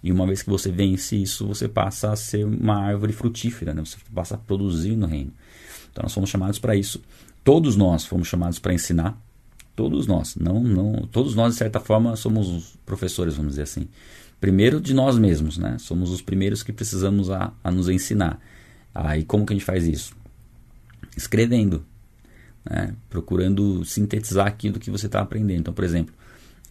E 0.02 0.10
uma 0.10 0.26
vez 0.26 0.42
que 0.42 0.50
você 0.50 0.70
vence 0.70 1.20
isso, 1.20 1.46
você 1.46 1.68
passa 1.68 2.12
a 2.12 2.16
ser 2.16 2.44
uma 2.44 2.76
árvore 2.76 3.12
frutífera, 3.12 3.72
né? 3.72 3.84
você 3.84 3.96
passa 4.14 4.34
a 4.34 4.38
produzir 4.38 4.96
no 4.96 5.06
reino. 5.06 5.32
Então 5.90 6.02
nós 6.02 6.12
fomos 6.12 6.28
chamados 6.28 6.58
para 6.58 6.74
isso. 6.74 7.00
Todos 7.44 7.76
nós 7.76 8.04
fomos 8.04 8.28
chamados 8.28 8.58
para 8.58 8.74
ensinar. 8.74 9.16
Todos 9.76 10.06
nós. 10.06 10.36
Não, 10.36 10.62
não, 10.62 11.06
todos 11.10 11.34
nós, 11.34 11.54
de 11.54 11.58
certa 11.58 11.80
forma, 11.80 12.16
somos 12.16 12.74
professores, 12.84 13.36
vamos 13.36 13.52
dizer 13.52 13.62
assim. 13.62 13.88
Primeiro 14.40 14.80
de 14.80 14.92
nós 14.92 15.16
mesmos, 15.16 15.56
né? 15.56 15.76
Somos 15.78 16.10
os 16.10 16.20
primeiros 16.20 16.62
que 16.62 16.72
precisamos 16.72 17.30
a, 17.30 17.52
a 17.62 17.70
nos 17.70 17.88
ensinar. 17.88 18.40
Aí 18.94 19.22
ah, 19.22 19.24
como 19.26 19.46
que 19.46 19.52
a 19.52 19.56
gente 19.56 19.64
faz 19.64 19.86
isso? 19.86 20.14
Escrevendo 21.16 21.84
né? 22.64 22.94
procurando 23.10 23.84
sintetizar 23.84 24.46
aquilo 24.46 24.78
que 24.78 24.90
você 24.90 25.06
está 25.06 25.20
aprendendo. 25.20 25.60
Então, 25.60 25.74
por 25.74 25.84
exemplo, 25.84 26.14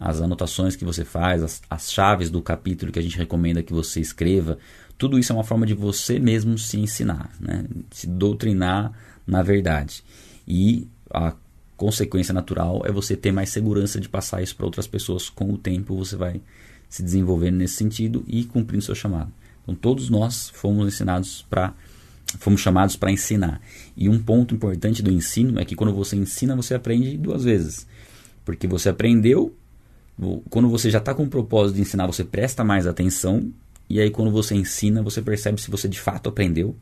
as 0.02 0.20
anotações 0.20 0.76
que 0.76 0.84
você 0.84 1.06
faz, 1.06 1.44
as, 1.44 1.62
as 1.70 1.92
chaves 1.92 2.32
do 2.32 2.42
capítulo 2.42 2.92
que 2.92 2.98
a 2.98 3.02
gente 3.04 3.16
recomenda 3.16 3.62
que 3.62 3.72
você 3.72 4.02
escreva, 4.02 4.58
tudo 4.98 5.20
isso 5.20 5.32
é 5.32 5.36
uma 5.36 5.44
forma 5.44 5.64
de 5.64 5.76
você 5.76 6.18
mesmo 6.18 6.58
se 6.58 6.80
ensinar, 6.80 7.30
né? 7.40 7.66
se 7.92 8.08
doutrinar 8.08 8.92
na 9.28 9.44
verdade. 9.44 10.04
E 10.48 10.88
a 11.14 11.36
consequência 11.78 12.34
natural 12.34 12.82
é 12.84 12.92
você 12.92 13.16
ter 13.16 13.32
mais 13.32 13.50
segurança 13.50 14.00
de 14.00 14.10
passar 14.10 14.42
isso 14.42 14.56
para 14.56 14.66
outras 14.66 14.88
pessoas. 14.88 15.30
Com 15.30 15.54
o 15.54 15.58
tempo, 15.58 15.96
você 15.96 16.16
vai 16.16 16.42
se 16.90 17.04
desenvolvendo 17.04 17.58
nesse 17.58 17.76
sentido 17.76 18.26
e 18.28 18.44
cumprindo 18.44 18.84
seu 18.84 18.96
chamado. 18.96 19.32
Então, 19.62 19.76
todos 19.76 20.10
nós 20.10 20.50
fomos 20.50 20.88
ensinados 20.88 21.46
para 21.48 21.74
fomos 22.40 22.62
chamados 22.62 22.96
para 22.96 23.12
ensinar. 23.12 23.62
E 23.96 24.10
um 24.10 24.18
ponto 24.18 24.56
importante 24.56 25.04
do 25.04 25.12
ensino 25.12 25.60
é 25.60 25.66
que 25.66 25.76
quando 25.76 25.94
você 25.94 26.16
ensina, 26.16 26.56
você 26.56 26.74
aprende 26.74 27.18
duas 27.18 27.44
vezes. 27.44 27.86
Porque 28.46 28.68
você 28.68 28.90
aprendeu, 28.90 29.54
quando 30.50 30.70
você 30.70 30.90
já 30.90 31.00
está 31.00 31.14
com 31.16 31.24
o 31.24 31.30
propósito 31.30 31.76
de 31.76 31.82
ensinar, 31.82 32.06
você 32.06 32.24
presta 32.24 32.64
mais 32.64 32.86
atenção. 32.86 33.52
E 33.90 34.00
aí, 34.00 34.12
quando 34.12 34.32
você 34.32 34.54
ensina, 34.54 35.02
você 35.02 35.22
percebe 35.22 35.60
se 35.60 35.72
você 35.72 35.88
de 35.88 36.00
fato 36.00 36.30
aprendeu. 36.30 36.76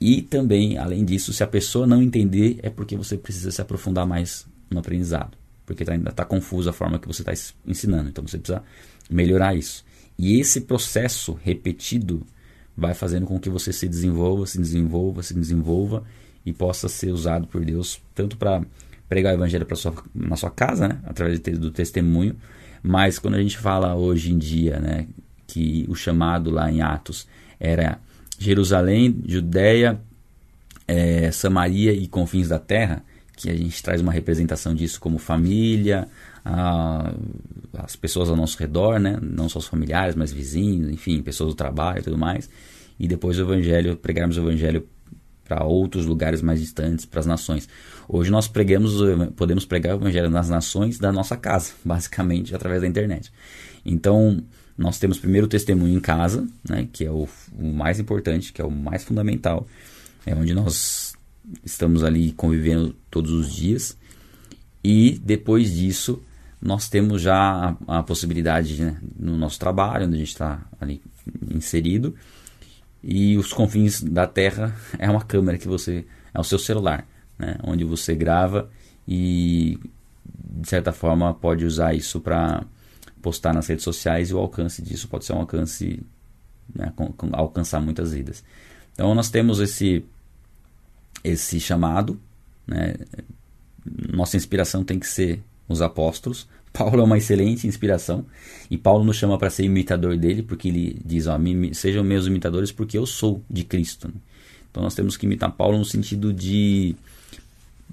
E 0.00 0.22
também, 0.22 0.78
além 0.78 1.04
disso, 1.04 1.32
se 1.32 1.42
a 1.42 1.46
pessoa 1.46 1.86
não 1.86 2.02
entender, 2.02 2.60
é 2.62 2.70
porque 2.70 2.96
você 2.96 3.16
precisa 3.16 3.50
se 3.50 3.60
aprofundar 3.60 4.06
mais 4.06 4.46
no 4.70 4.78
aprendizado. 4.78 5.36
Porque 5.66 5.84
tá, 5.84 5.92
ainda 5.92 6.10
está 6.10 6.24
confusa 6.24 6.70
a 6.70 6.72
forma 6.72 6.98
que 6.98 7.08
você 7.08 7.22
está 7.22 7.32
ensinando. 7.66 8.08
Então 8.08 8.26
você 8.26 8.38
precisa 8.38 8.62
melhorar 9.10 9.56
isso. 9.56 9.84
E 10.18 10.38
esse 10.38 10.60
processo 10.60 11.38
repetido 11.42 12.26
vai 12.76 12.94
fazendo 12.94 13.26
com 13.26 13.40
que 13.40 13.50
você 13.50 13.72
se 13.72 13.88
desenvolva, 13.88 14.46
se 14.46 14.58
desenvolva, 14.58 15.22
se 15.22 15.34
desenvolva 15.34 16.04
e 16.44 16.52
possa 16.52 16.88
ser 16.88 17.10
usado 17.10 17.46
por 17.46 17.64
Deus 17.64 18.00
tanto 18.14 18.36
para 18.36 18.62
pregar 19.08 19.32
o 19.32 19.36
evangelho 19.36 19.66
sua, 19.76 19.94
na 20.14 20.36
sua 20.36 20.50
casa, 20.50 20.88
né, 20.88 20.98
através 21.04 21.40
do 21.40 21.70
testemunho, 21.70 22.36
mas 22.82 23.18
quando 23.18 23.34
a 23.34 23.42
gente 23.42 23.58
fala 23.58 23.94
hoje 23.94 24.32
em 24.32 24.38
dia, 24.38 24.78
né, 24.78 25.06
que 25.46 25.86
o 25.88 25.94
chamado 25.94 26.50
lá 26.50 26.70
em 26.70 26.82
Atos 26.82 27.26
era 27.58 27.98
Jerusalém, 28.38 29.20
Judéia, 29.26 30.00
é, 30.86 31.30
Samaria 31.30 31.92
e 31.92 32.06
confins 32.06 32.48
da 32.48 32.58
terra, 32.58 33.02
que 33.36 33.50
a 33.50 33.54
gente 33.54 33.82
traz 33.82 34.00
uma 34.00 34.12
representação 34.12 34.74
disso 34.74 35.00
como 35.00 35.18
família, 35.18 36.08
a, 36.44 37.12
as 37.74 37.94
pessoas 37.94 38.28
ao 38.28 38.36
nosso 38.36 38.58
redor, 38.58 38.98
né? 38.98 39.18
não 39.22 39.48
só 39.48 39.58
os 39.58 39.66
familiares, 39.66 40.14
mas 40.14 40.32
vizinhos, 40.32 40.90
enfim, 40.90 41.22
pessoas 41.22 41.50
do 41.50 41.56
trabalho 41.56 42.00
e 42.00 42.02
tudo 42.02 42.18
mais. 42.18 42.48
E 42.98 43.06
depois 43.06 43.38
o 43.38 43.42
evangelho, 43.42 43.96
pregarmos 43.96 44.36
o 44.36 44.40
evangelho 44.40 44.88
para 45.44 45.64
outros 45.64 46.04
lugares 46.04 46.42
mais 46.42 46.60
distantes, 46.60 47.06
para 47.06 47.20
as 47.20 47.26
nações. 47.26 47.68
Hoje 48.10 48.30
nós 48.30 48.48
pregamos, 48.48 48.94
podemos 49.36 49.66
pregar 49.66 49.94
o 49.94 49.98
evangelho 49.98 50.30
nas 50.30 50.48
nações 50.48 50.98
da 50.98 51.12
nossa 51.12 51.36
casa, 51.36 51.72
basicamente 51.84 52.54
através 52.54 52.80
da 52.80 52.88
internet. 52.88 53.30
Então, 53.84 54.42
nós 54.78 54.98
temos 54.98 55.18
primeiro 55.18 55.46
o 55.46 55.50
testemunho 55.50 55.94
em 55.94 56.00
casa, 56.00 56.48
né, 56.66 56.88
que 56.90 57.04
é 57.04 57.10
o, 57.10 57.28
o 57.58 57.66
mais 57.74 58.00
importante, 58.00 58.50
que 58.50 58.62
é 58.62 58.64
o 58.64 58.70
mais 58.70 59.04
fundamental, 59.04 59.66
é 60.24 60.34
onde 60.34 60.54
nós 60.54 61.14
estamos 61.62 62.02
ali 62.02 62.32
convivendo 62.32 62.96
todos 63.10 63.30
os 63.30 63.52
dias. 63.52 63.94
E 64.82 65.20
depois 65.22 65.74
disso, 65.74 66.22
nós 66.62 66.88
temos 66.88 67.20
já 67.20 67.76
a, 67.86 67.98
a 67.98 68.02
possibilidade 68.02 68.82
né, 68.82 68.96
no 69.18 69.36
nosso 69.36 69.58
trabalho, 69.58 70.06
onde 70.06 70.16
a 70.16 70.18
gente 70.18 70.28
está 70.28 70.66
ali 70.80 71.02
inserido, 71.50 72.14
e 73.02 73.36
os 73.36 73.52
confins 73.52 74.02
da 74.02 74.26
Terra 74.26 74.74
é 74.98 75.10
uma 75.10 75.22
câmera 75.22 75.58
que 75.58 75.68
você 75.68 76.06
é 76.32 76.40
o 76.40 76.44
seu 76.44 76.58
celular, 76.58 77.06
né, 77.38 77.56
onde 77.62 77.84
você 77.84 78.14
grava 78.14 78.70
e 79.06 79.78
de 80.24 80.68
certa 80.68 80.92
forma 80.92 81.32
pode 81.32 81.64
usar 81.64 81.94
isso 81.94 82.20
para 82.20 82.64
postar 83.22 83.54
nas 83.54 83.66
redes 83.66 83.84
sociais 83.84 84.30
e 84.30 84.34
o 84.34 84.38
alcance 84.38 84.82
disso 84.82 85.08
pode 85.08 85.24
ser 85.24 85.32
um 85.32 85.40
alcance 85.40 86.02
né, 86.74 86.92
com, 86.94 87.12
com, 87.12 87.30
alcançar 87.32 87.80
muitas 87.80 88.12
vidas. 88.12 88.44
Então 88.92 89.14
nós 89.14 89.30
temos 89.30 89.60
esse 89.60 90.04
esse 91.24 91.58
chamado, 91.58 92.20
né, 92.66 92.94
nossa 94.12 94.36
inspiração 94.36 94.84
tem 94.84 94.98
que 94.98 95.06
ser 95.06 95.42
os 95.68 95.82
apóstolos. 95.82 96.48
Paulo 96.72 97.00
é 97.00 97.04
uma 97.04 97.18
excelente 97.18 97.66
inspiração 97.66 98.26
e 98.70 98.76
Paulo 98.76 99.02
nos 99.02 99.16
chama 99.16 99.38
para 99.38 99.50
ser 99.50 99.64
imitador 99.64 100.16
dele, 100.16 100.42
porque 100.42 100.68
ele 100.68 101.00
diz: 101.04 101.26
ó, 101.26 101.38
sejam 101.72 102.04
meus 102.04 102.26
imitadores, 102.26 102.70
porque 102.70 102.98
eu 102.98 103.06
sou 103.06 103.42
de 103.48 103.64
Cristo. 103.64 104.08
Né? 104.08 104.14
Então 104.70 104.82
nós 104.82 104.94
temos 104.94 105.16
que 105.16 105.26
imitar 105.26 105.50
Paulo 105.50 105.78
no 105.78 105.84
sentido 105.84 106.32
de 106.32 106.94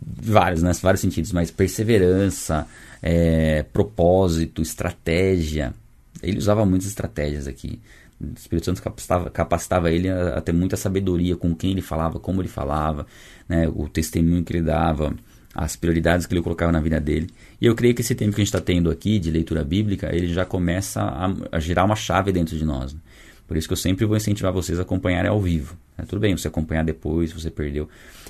vários, 0.01 0.61
né? 0.63 0.71
vários 0.81 1.01
sentidos, 1.01 1.31
mas 1.31 1.51
perseverança, 1.51 2.67
é, 3.01 3.63
propósito, 3.63 4.61
estratégia. 4.61 5.73
Ele 6.21 6.37
usava 6.37 6.65
muitas 6.65 6.87
estratégias 6.87 7.47
aqui 7.47 7.79
O 8.19 8.33
Espírito 8.35 8.65
Santo 8.65 8.81
capacitava, 8.81 9.29
capacitava 9.29 9.91
ele 9.91 10.09
a, 10.09 10.37
a, 10.37 10.41
ter 10.41 10.53
muita 10.53 10.77
sabedoria 10.77 11.35
com 11.35 11.53
quem 11.53 11.71
ele 11.71 11.81
falava, 11.81 12.19
como 12.19 12.41
ele 12.41 12.47
falava, 12.47 13.05
né, 13.47 13.67
o 13.67 13.87
testemunho 13.87 14.43
que 14.43 14.53
ele 14.53 14.63
dava, 14.63 15.13
as 15.53 15.75
prioridades 15.75 16.25
que 16.25 16.33
ele 16.33 16.41
colocava 16.41 16.71
na 16.71 16.79
vida 16.79 16.99
dele. 16.99 17.29
E 17.61 17.65
eu 17.65 17.75
creio 17.75 17.93
que 17.93 18.01
esse 18.01 18.15
tempo 18.15 18.31
que 18.31 18.41
a 18.41 18.43
gente 18.43 18.53
está 18.53 18.61
tendo 18.61 18.89
aqui 18.89 19.19
de 19.19 19.31
leitura 19.31 19.63
bíblica, 19.63 20.13
ele 20.13 20.33
já 20.33 20.45
começa 20.45 21.01
a, 21.01 21.33
a 21.51 21.59
girar 21.59 21.85
uma 21.85 21.95
chave 21.95 22.31
dentro 22.31 22.57
de 22.57 22.65
nós. 22.65 22.93
Né? 22.93 22.99
Por 23.47 23.55
isso 23.55 23.67
que 23.67 23.73
eu 23.73 23.77
sempre 23.77 24.05
vou 24.05 24.17
incentivar 24.17 24.51
vocês 24.51 24.79
a 24.79 24.81
acompanharem 24.81 25.29
ao 25.29 25.39
vivo. 25.39 25.77
Né? 25.97 26.05
Tudo 26.07 26.19
bem, 26.19 26.35
você 26.35 26.47
acompanhar 26.47 26.83
depois, 26.83 27.31
você 27.31 27.49
perdeu. 27.49 27.87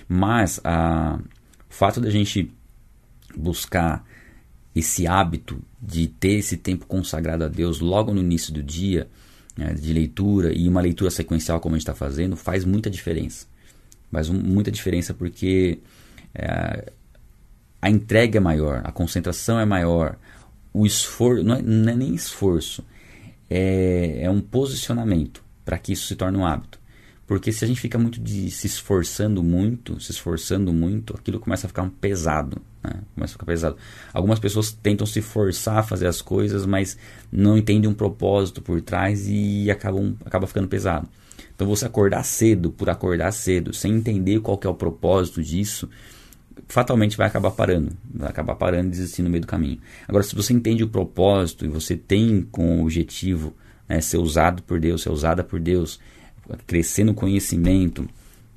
Mas 0.08 0.60
a, 0.64 1.18
o 1.70 1.74
fato 1.74 2.00
da 2.00 2.10
gente 2.10 2.52
buscar 3.36 4.06
esse 4.76 5.08
hábito 5.08 5.62
de 5.82 6.08
ter 6.08 6.34
esse 6.34 6.58
tempo 6.58 6.86
consagrado 6.86 7.44
a 7.44 7.48
Deus 7.48 7.80
logo 7.80 8.14
no 8.14 8.20
início 8.20 8.54
do 8.54 8.62
dia, 8.62 9.08
né, 9.58 9.74
de 9.74 9.94
leitura 9.94 10.54
e 10.54 10.68
uma 10.68 10.82
leitura 10.82 11.10
sequencial 11.10 11.60
como 11.60 11.76
a 11.76 11.78
gente 11.78 11.84
está 11.84 11.96
fazendo, 11.96 12.36
faz 12.36 12.66
muita 12.66 12.90
diferença. 12.90 13.48
Faz 14.12 14.30
um, 14.30 14.40
muita 14.40 14.72
diferença 14.72 15.14
porque 15.14 15.80
é, 16.34 16.92
a 17.82 17.90
entrega 17.90 18.38
é 18.38 18.42
maior, 18.42 18.82
a 18.84 18.92
concentração 18.92 19.60
é 19.60 19.66
maior, 19.66 20.18
o 20.74 20.86
esforço, 20.86 21.44
não 21.44 21.56
é, 21.56 21.62
não 21.62 21.92
é 21.92 21.96
nem 21.96 22.14
esforço, 22.14 22.84
é, 23.50 24.20
é 24.24 24.30
um 24.30 24.42
posicionamento 24.42 25.44
para 25.64 25.78
que 25.78 25.94
isso 25.94 26.08
se 26.08 26.16
torne 26.16 26.38
um 26.38 26.46
hábito. 26.46 26.80
Porque 27.28 27.52
se 27.52 27.66
a 27.66 27.68
gente 27.68 27.82
fica 27.82 27.98
muito 27.98 28.20
de 28.20 28.52
se 28.52 28.68
esforçando 28.68 29.42
muito, 29.42 30.00
se 30.00 30.12
esforçando 30.12 30.72
muito, 30.72 31.16
aquilo 31.18 31.40
começa 31.40 31.66
a 31.66 31.68
ficar 31.68 31.82
um 31.82 31.90
pesado. 31.90 32.62
Né? 32.84 32.92
Começa 33.16 33.32
a 33.32 33.34
ficar 33.34 33.46
pesado. 33.46 33.78
Algumas 34.14 34.38
pessoas 34.38 34.72
tentam 34.72 35.08
se 35.08 35.22
forçar 35.22 35.80
a 35.80 35.84
fazer 35.84 36.06
as 36.06 36.22
coisas, 36.22 36.68
mas 36.68 36.98
não 37.32 37.58
entendem 37.58 37.90
um 37.90 37.96
propósito 37.96 38.62
por 38.62 38.80
trás 38.80 39.28
e 39.28 39.72
acabam, 39.72 40.16
acaba 40.24 40.46
ficando 40.46 40.68
pesado. 40.68 41.10
Então 41.56 41.68
você 41.68 41.86
acordar 41.86 42.24
cedo 42.24 42.70
por 42.70 42.90
acordar 42.90 43.32
cedo, 43.32 43.74
sem 43.74 43.94
entender 43.94 44.40
qual 44.42 44.60
é 44.64 44.68
o 44.68 44.76
propósito 44.76 45.42
disso, 45.42 45.90
fatalmente 46.68 47.18
vai 47.18 47.28
acabar 47.28 47.52
parando. 47.52 47.92
Vai 48.14 48.30
acabar 48.30 48.56
parando 48.56 48.88
e 48.88 48.92
desistindo 48.92 49.26
no 49.26 49.32
meio 49.32 49.42
do 49.42 49.48
caminho. 49.48 49.80
Agora, 50.08 50.24
se 50.24 50.36
você 50.36 50.54
entende 50.54 50.84
o 50.84 50.90
propósito 50.90 51.66
e 51.66 51.68
você 51.68 51.96
tem 51.96 52.48
com 52.52 52.80
o 52.80 52.84
objetivo 52.84 53.54
né, 53.88 54.00
ser 54.02 54.18
usado 54.18 54.62
por 54.64 54.80
Deus, 54.80 55.02
ser 55.02 55.10
usada 55.10 55.44
por 55.44 55.60
Deus, 55.60 56.00
crescer 56.66 57.04
no 57.04 57.14
conhecimento, 57.14 58.08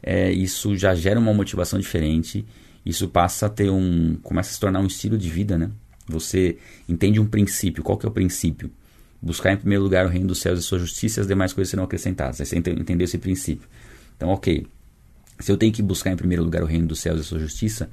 é, 0.03 0.31
isso 0.31 0.77
já 0.77 0.95
gera 0.95 1.19
uma 1.19 1.35
motivação 1.35 1.79
diferente. 1.79 2.45
Isso 2.85 3.09
passa 3.09 3.47
a 3.47 3.49
ter 3.49 3.71
um. 3.71 4.17
começa 4.23 4.51
a 4.51 4.53
se 4.55 4.61
tornar 4.61 4.81
um 4.81 4.87
estilo 4.87 5.19
de 5.19 5.29
vida, 5.29 5.59
né? 5.59 5.71
Você 6.09 6.57
entende 6.89 7.21
um 7.21 7.27
princípio. 7.27 7.83
Qual 7.83 7.99
que 7.99 8.07
é 8.07 8.09
o 8.09 8.13
princípio? 8.13 8.71
Buscar 9.21 9.53
em 9.53 9.57
primeiro 9.57 9.83
lugar 9.83 10.07
o 10.07 10.09
reino 10.09 10.29
dos 10.29 10.39
céus 10.39 10.61
e 10.61 10.63
sua 10.63 10.79
justiça 10.79 11.21
as 11.21 11.27
demais 11.27 11.53
coisas 11.53 11.71
serão 11.71 11.85
acrescentadas. 11.85 12.39
Você 12.39 12.57
entendeu 12.57 13.05
esse 13.05 13.19
princípio. 13.19 13.69
Então, 14.17 14.31
ok. 14.31 14.67
Se 15.41 15.53
eu 15.53 15.57
tenho 15.57 15.73
que 15.73 15.83
buscar 15.83 16.11
em 16.11 16.17
primeiro 16.17 16.43
lugar 16.43 16.63
o 16.63 16.67
reino 16.67 16.87
dos 16.87 17.01
céus 17.01 17.21
e 17.21 17.25
sua 17.25 17.39
justiça, 17.39 17.91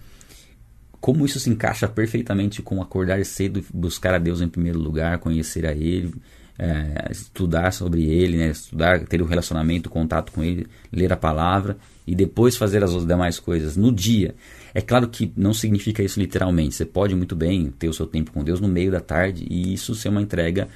como 1.00 1.26
isso 1.26 1.40
se 1.40 1.50
encaixa 1.50 1.88
perfeitamente 1.88 2.62
com 2.62 2.82
acordar 2.82 3.24
cedo 3.26 3.64
buscar 3.74 4.16
a 4.16 4.18
Deus 4.18 4.42
em 4.42 4.48
primeiro 4.48 4.80
lugar, 4.80 5.20
conhecer 5.20 5.66
a 5.66 5.72
Ele, 5.72 6.14
é, 6.58 7.12
estudar 7.12 7.72
sobre 7.72 8.04
ele, 8.04 8.38
né? 8.38 8.50
estudar, 8.50 9.00
ter 9.06 9.22
um 9.22 9.26
relacionamento, 9.26 9.90
contato 9.90 10.32
com 10.32 10.44
ele, 10.44 10.68
ler 10.92 11.12
a 11.12 11.18
palavra 11.18 11.78
e 12.08 12.16
depois 12.16 12.56
fazer 12.56 12.84
as 12.84 13.06
demais 13.06 13.40
coisas 13.40 13.76
no 13.76 13.92
dia. 13.92 14.36
É 14.74 14.82
claro 14.82 15.08
que 15.08 15.32
não 15.36 15.54
significa 15.54 16.04
isso 16.04 16.20
literalmente. 16.20 16.76
Você 16.76 16.86
pode 16.86 17.16
muito 17.16 17.36
bem 17.36 17.74
ter 17.78 17.90
o 17.90 17.94
seu 17.94 18.06
tempo 18.06 18.32
com 18.32 18.44
Deus 18.44 18.60
no 18.60 18.68
meio 18.68 18.92
da 18.92 19.00
tarde 19.00 19.46
e 19.50 19.74
isso 19.74 19.96
ser 19.96 20.10
uma 20.10 20.22
entrega 20.22 20.68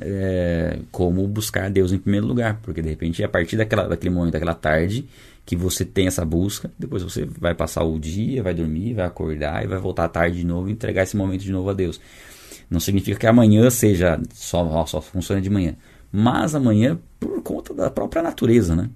é, 0.00 0.78
como 0.90 1.26
buscar 1.26 1.70
Deus 1.70 1.92
em 1.92 1.98
primeiro 1.98 2.26
lugar, 2.26 2.60
porque 2.62 2.82
de 2.82 2.88
repente 2.88 3.22
é 3.22 3.26
a 3.26 3.28
partir 3.28 3.56
daquela, 3.56 3.88
daquele 3.88 4.14
momento, 4.14 4.32
daquela 4.32 4.54
tarde, 4.54 5.06
que 5.46 5.56
você 5.56 5.84
tem 5.84 6.06
essa 6.06 6.24
busca, 6.24 6.70
depois 6.78 7.02
você 7.02 7.24
vai 7.24 7.54
passar 7.54 7.82
o 7.82 7.98
dia, 7.98 8.42
vai 8.42 8.54
dormir, 8.54 8.94
vai 8.94 9.06
acordar 9.06 9.64
e 9.64 9.66
vai 9.66 9.78
voltar 9.78 10.04
à 10.04 10.08
tarde 10.08 10.38
de 10.38 10.46
novo 10.46 10.68
e 10.68 10.72
entregar 10.72 11.04
esse 11.04 11.16
momento 11.16 11.42
de 11.42 11.52
novo 11.52 11.70
a 11.70 11.72
Deus. 11.72 12.00
Não 12.70 12.80
significa 12.80 13.18
que 13.18 13.26
amanhã 13.26 13.70
seja 13.70 14.20
só, 14.32 14.84
só 14.86 15.00
funciona 15.00 15.40
de 15.40 15.48
manhã. 15.48 15.74
Mas 16.12 16.54
amanhã 16.54 16.98
por 17.18 17.42
conta 17.42 17.72
da 17.74 17.90
própria 17.90 18.22
natureza, 18.22 18.74
né? 18.74 18.90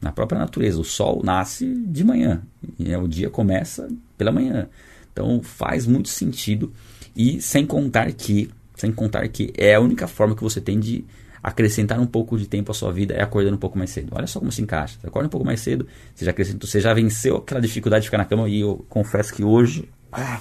Na 0.00 0.12
própria 0.12 0.38
natureza. 0.38 0.80
O 0.80 0.84
sol 0.84 1.22
nasce 1.24 1.66
de 1.86 2.04
manhã. 2.04 2.42
E 2.78 2.94
o 2.94 3.08
dia 3.08 3.28
começa 3.28 3.88
pela 4.16 4.30
manhã. 4.30 4.68
Então 5.12 5.42
faz 5.42 5.86
muito 5.86 6.08
sentido. 6.08 6.72
E 7.16 7.42
sem 7.42 7.66
contar 7.66 8.12
que, 8.12 8.50
sem 8.76 8.92
contar 8.92 9.26
que 9.28 9.52
é 9.56 9.74
a 9.74 9.80
única 9.80 10.06
forma 10.06 10.36
que 10.36 10.42
você 10.42 10.60
tem 10.60 10.78
de 10.78 11.04
acrescentar 11.42 11.98
um 11.98 12.06
pouco 12.06 12.36
de 12.38 12.46
tempo 12.46 12.70
à 12.70 12.74
sua 12.74 12.92
vida 12.92 13.14
é 13.14 13.22
acordando 13.22 13.56
um 13.56 13.58
pouco 13.58 13.78
mais 13.78 13.90
cedo. 13.90 14.12
Olha 14.12 14.26
só 14.26 14.38
como 14.38 14.52
se 14.52 14.62
encaixa. 14.62 14.98
Você 15.00 15.06
acorda 15.06 15.26
um 15.26 15.30
pouco 15.30 15.46
mais 15.46 15.60
cedo, 15.60 15.86
você 16.14 16.24
já 16.24 16.30
acrescentou, 16.30 16.68
você 16.68 16.80
já 16.80 16.92
venceu 16.94 17.36
aquela 17.36 17.60
dificuldade 17.60 18.02
de 18.02 18.08
ficar 18.08 18.18
na 18.18 18.24
cama 18.24 18.48
e 18.48 18.60
eu 18.60 18.84
confesso 18.88 19.32
que 19.32 19.42
hoje, 19.42 19.88
ah, 20.12 20.40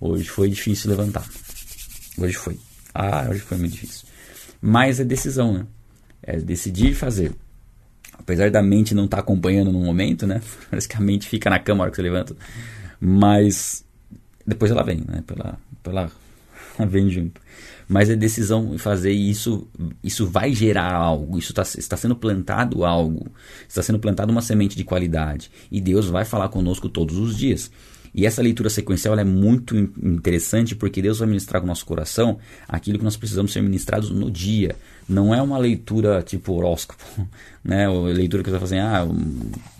hoje 0.00 0.28
foi 0.28 0.48
difícil 0.48 0.90
levantar. 0.90 1.24
Hoje 2.18 2.34
foi. 2.34 2.58
Ah, 2.94 3.26
hoje 3.28 3.40
foi 3.40 3.58
muito 3.58 3.72
difícil. 3.72 4.06
Mas 4.60 5.00
é 5.00 5.04
decisão, 5.04 5.52
né? 5.52 5.66
É 6.22 6.36
decidir 6.38 6.94
fazer. 6.94 7.32
Apesar 8.12 8.50
da 8.50 8.62
mente 8.62 8.94
não 8.94 9.04
estar 9.04 9.18
tá 9.18 9.22
acompanhando 9.22 9.72
no 9.72 9.80
momento, 9.80 10.26
né? 10.26 10.40
Parece 10.70 10.88
que 10.88 10.96
a 10.96 11.00
mente 11.00 11.28
fica 11.28 11.50
na 11.50 11.58
cama 11.58 11.78
na 11.78 11.82
hora 11.82 11.90
que 11.90 11.96
você 11.96 12.02
levanta. 12.02 12.36
Mas 13.00 13.84
depois 14.46 14.70
ela 14.70 14.82
vem, 14.82 15.02
né? 15.06 15.22
Pela, 15.26 15.58
pela, 15.82 16.10
ela 16.78 16.88
vem 16.88 17.10
junto. 17.10 17.40
Mas 17.86 18.08
é 18.08 18.16
decisão 18.16 18.78
fazer 18.78 19.12
e 19.12 19.30
isso, 19.30 19.68
isso 20.02 20.26
vai 20.26 20.54
gerar 20.54 20.90
algo. 20.94 21.38
Isso 21.38 21.52
tá, 21.52 21.62
está 21.62 21.96
sendo 21.96 22.16
plantado 22.16 22.84
algo. 22.84 23.26
Está 23.68 23.82
sendo 23.82 23.98
plantado 23.98 24.32
uma 24.32 24.40
semente 24.40 24.76
de 24.76 24.84
qualidade. 24.84 25.50
E 25.70 25.80
Deus 25.80 26.06
vai 26.06 26.24
falar 26.24 26.48
conosco 26.48 26.88
todos 26.88 27.18
os 27.18 27.36
dias. 27.36 27.70
E 28.14 28.24
essa 28.26 28.40
leitura 28.40 28.70
sequencial 28.70 29.18
é 29.18 29.24
muito 29.24 29.76
interessante 29.76 30.76
porque 30.76 31.02
Deus 31.02 31.18
vai 31.18 31.26
ministrar 31.26 31.60
com 31.60 31.66
o 31.66 31.68
nosso 31.68 31.84
coração 31.84 32.38
aquilo 32.68 32.96
que 32.96 33.04
nós 33.04 33.16
precisamos 33.16 33.52
ser 33.52 33.60
ministrados 33.60 34.10
no 34.10 34.30
dia. 34.30 34.76
Não 35.08 35.34
é 35.34 35.42
uma 35.42 35.58
leitura 35.58 36.22
tipo 36.22 36.52
horóscopo, 36.52 37.04
né? 37.64 37.88
Ou 37.88 38.04
leitura 38.04 38.42
que 38.42 38.48
você 38.48 38.52
vai 38.52 38.60
fazer, 38.60 38.78
ah, 38.78 39.04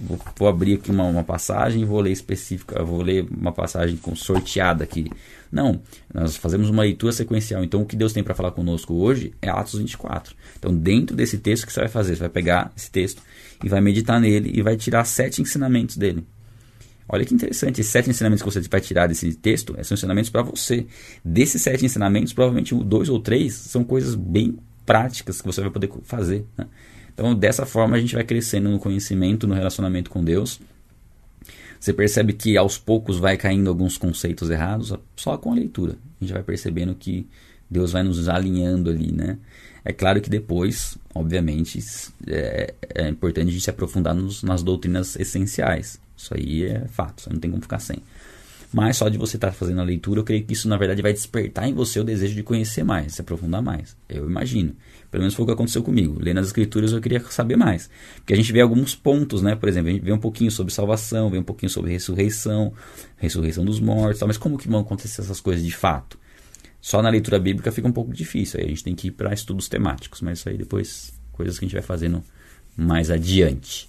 vou, 0.01 0.19
vou 0.37 0.49
abrir 0.49 0.75
aqui 0.75 0.91
uma, 0.91 1.05
uma 1.05 1.23
passagem 1.23 1.83
e 1.83 1.85
vou 1.85 2.01
ler 2.01 2.11
específica, 2.11 2.83
vou 2.83 3.03
ler 3.03 3.25
uma 3.31 3.53
passagem 3.53 3.97
com 3.97 4.17
sorteada 4.17 4.83
aqui. 4.83 5.09
Não, 5.53 5.81
nós 6.13 6.37
fazemos 6.37 6.69
uma 6.69 6.83
leitura 6.83 7.13
sequencial. 7.13 7.63
Então, 7.63 7.83
o 7.83 7.87
que 7.87 7.95
Deus 7.95 8.13
tem 8.13 8.25
para 8.25 8.35
falar 8.35 8.51
conosco 8.51 8.95
hoje 8.95 9.33
é 9.41 9.49
Atos 9.49 9.79
24. 9.79 10.35
Então, 10.59 10.75
dentro 10.75 11.15
desse 11.15 11.39
texto, 11.39 11.63
o 11.63 11.67
que 11.69 11.73
você 11.73 11.81
vai 11.81 11.89
fazer? 11.89 12.17
Você 12.17 12.21
vai 12.21 12.29
pegar 12.29 12.73
esse 12.77 12.91
texto 12.91 13.23
e 13.63 13.69
vai 13.69 13.81
meditar 13.81 14.21
nele 14.21 14.51
e 14.53 14.61
vai 14.61 14.77
tirar 14.77 15.05
sete 15.05 15.41
ensinamentos 15.41 15.97
dele. 15.97 16.27
Olha 17.09 17.25
que 17.25 17.35
interessante, 17.35 17.81
esses 17.81 17.93
sete 17.93 18.09
ensinamentos 18.09 18.43
que 18.43 18.51
você 18.51 18.61
vai 18.63 18.81
tirar 18.81 19.07
desse 19.07 19.33
texto 19.35 19.77
são 19.83 19.95
ensinamentos 19.95 20.31
para 20.31 20.43
você. 20.43 20.87
Desses 21.25 21.61
sete 21.61 21.85
ensinamentos, 21.85 22.33
provavelmente 22.33 22.75
dois 22.75 23.09
ou 23.09 23.21
três 23.21 23.53
são 23.55 23.85
coisas 23.85 24.15
bem 24.15 24.59
práticas 24.87 25.41
que 25.41 25.47
você 25.47 25.61
vai 25.61 25.71
poder 25.71 25.91
fazer. 26.03 26.47
Né? 26.57 26.67
Então, 27.13 27.35
dessa 27.35 27.67
forma, 27.67 27.97
a 27.97 28.01
gente 28.01 28.15
vai 28.15 28.25
crescendo 28.25 28.71
no 28.71 28.79
conhecimento, 28.79 29.47
no 29.47 29.55
relacionamento 29.55 30.11
com 30.11 30.25
Deus. 30.25 30.61
Você 31.79 31.93
percebe 31.93 32.33
que 32.33 32.57
aos 32.57 32.79
poucos 32.79 33.19
vai 33.19 33.37
caindo 33.37 33.69
alguns 33.69 33.99
conceitos 33.99 34.49
errados 34.49 34.95
só 35.15 35.37
com 35.37 35.53
a 35.53 35.55
leitura. 35.55 35.99
A 36.21 36.25
gente 36.25 36.33
vai 36.33 36.43
percebendo 36.43 36.95
que 36.95 37.29
Deus 37.71 37.93
vai 37.93 38.03
nos 38.03 38.29
alinhando 38.29 38.89
ali, 38.89 39.13
né? 39.13 39.39
É 39.85 39.93
claro 39.93 40.21
que 40.23 40.31
depois, 40.31 40.97
obviamente, 41.15 41.79
é, 42.27 42.73
é 42.95 43.09
importante 43.09 43.49
a 43.49 43.53
gente 43.53 43.65
se 43.65 43.69
aprofundar 43.69 44.15
nos, 44.15 44.43
nas 44.43 44.63
doutrinas 44.63 45.15
essenciais. 45.17 46.01
Isso 46.17 46.35
aí 46.35 46.65
é 46.65 46.87
fato, 46.89 47.23
você 47.23 47.31
não 47.31 47.39
tem 47.39 47.51
como 47.51 47.63
ficar 47.63 47.79
sem. 47.79 47.99
Mas 48.75 48.97
só 48.97 49.09
de 49.09 49.17
você 49.17 49.37
estar 49.37 49.49
tá 49.49 49.53
fazendo 49.53 49.81
a 49.81 49.85
leitura, 49.85 50.19
eu 50.19 50.25
creio 50.25 50.45
que 50.45 50.53
isso 50.53 50.69
na 50.69 50.77
verdade 50.77 51.01
vai 51.01 51.13
despertar 51.13 51.69
em 51.69 51.73
você 51.73 52.01
o 52.01 52.05
desejo 52.05 52.35
de 52.35 52.43
conhecer 52.43 52.83
mais, 52.83 53.15
se 53.15 53.21
aprofundar 53.21 53.63
mais. 53.63 53.97
Eu 54.09 54.29
imagino. 54.29 54.75
Pelo 55.13 55.23
menos 55.23 55.35
foi 55.35 55.45
o 55.45 55.47
que 55.47 55.53
aconteceu 55.53 55.81
comigo. 55.81 56.19
Lendo 56.21 56.41
as 56.41 56.49
escrituras 56.49 56.91
eu 56.91 57.01
queria 57.01 57.21
saber 57.21 57.57
mais. 57.57 57.89
Porque 58.17 58.33
a 58.33 58.37
gente 58.37 58.53
vê 58.53 58.61
alguns 58.61 58.97
pontos, 58.97 59.43
né? 59.43 59.55
Por 59.55 59.69
exemplo, 59.69 59.91
a 59.91 59.93
gente 59.93 60.03
vê 60.03 60.13
um 60.13 60.19
pouquinho 60.19 60.51
sobre 60.51 60.73
salvação, 60.73 61.31
vê 61.31 61.39
um 61.39 61.45
pouquinho 61.45 61.71
sobre 61.71 61.93
ressurreição, 61.93 62.73
ressurreição 63.17 63.65
dos 63.65 63.79
mortos, 63.79 64.21
mas 64.23 64.37
como 64.37 64.59
que 64.59 64.69
vão 64.69 64.81
acontecer 64.81 65.21
essas 65.21 65.41
coisas 65.41 65.65
de 65.65 65.71
fato? 65.71 66.19
Só 66.81 67.01
na 67.01 67.11
leitura 67.11 67.39
bíblica 67.39 67.71
fica 67.71 67.87
um 67.87 67.93
pouco 67.93 68.13
difícil. 68.13 68.59
Aí 68.59 68.67
a 68.67 68.69
gente 68.71 68.83
tem 68.83 68.95
que 68.97 69.07
ir 69.07 69.13
para 69.13 69.33
estudos 69.33 69.69
temáticos, 69.69 70.21
mas 70.21 70.41
isso 70.41 70.49
aí 70.49 70.59
depois 70.59 71.15
coisas 71.31 71.61
que 71.61 71.65
a 71.65 71.69
gente 71.69 71.75
vai 71.75 71.83
fazendo 71.83 72.25
mais 72.77 73.09
adiante. 73.09 73.89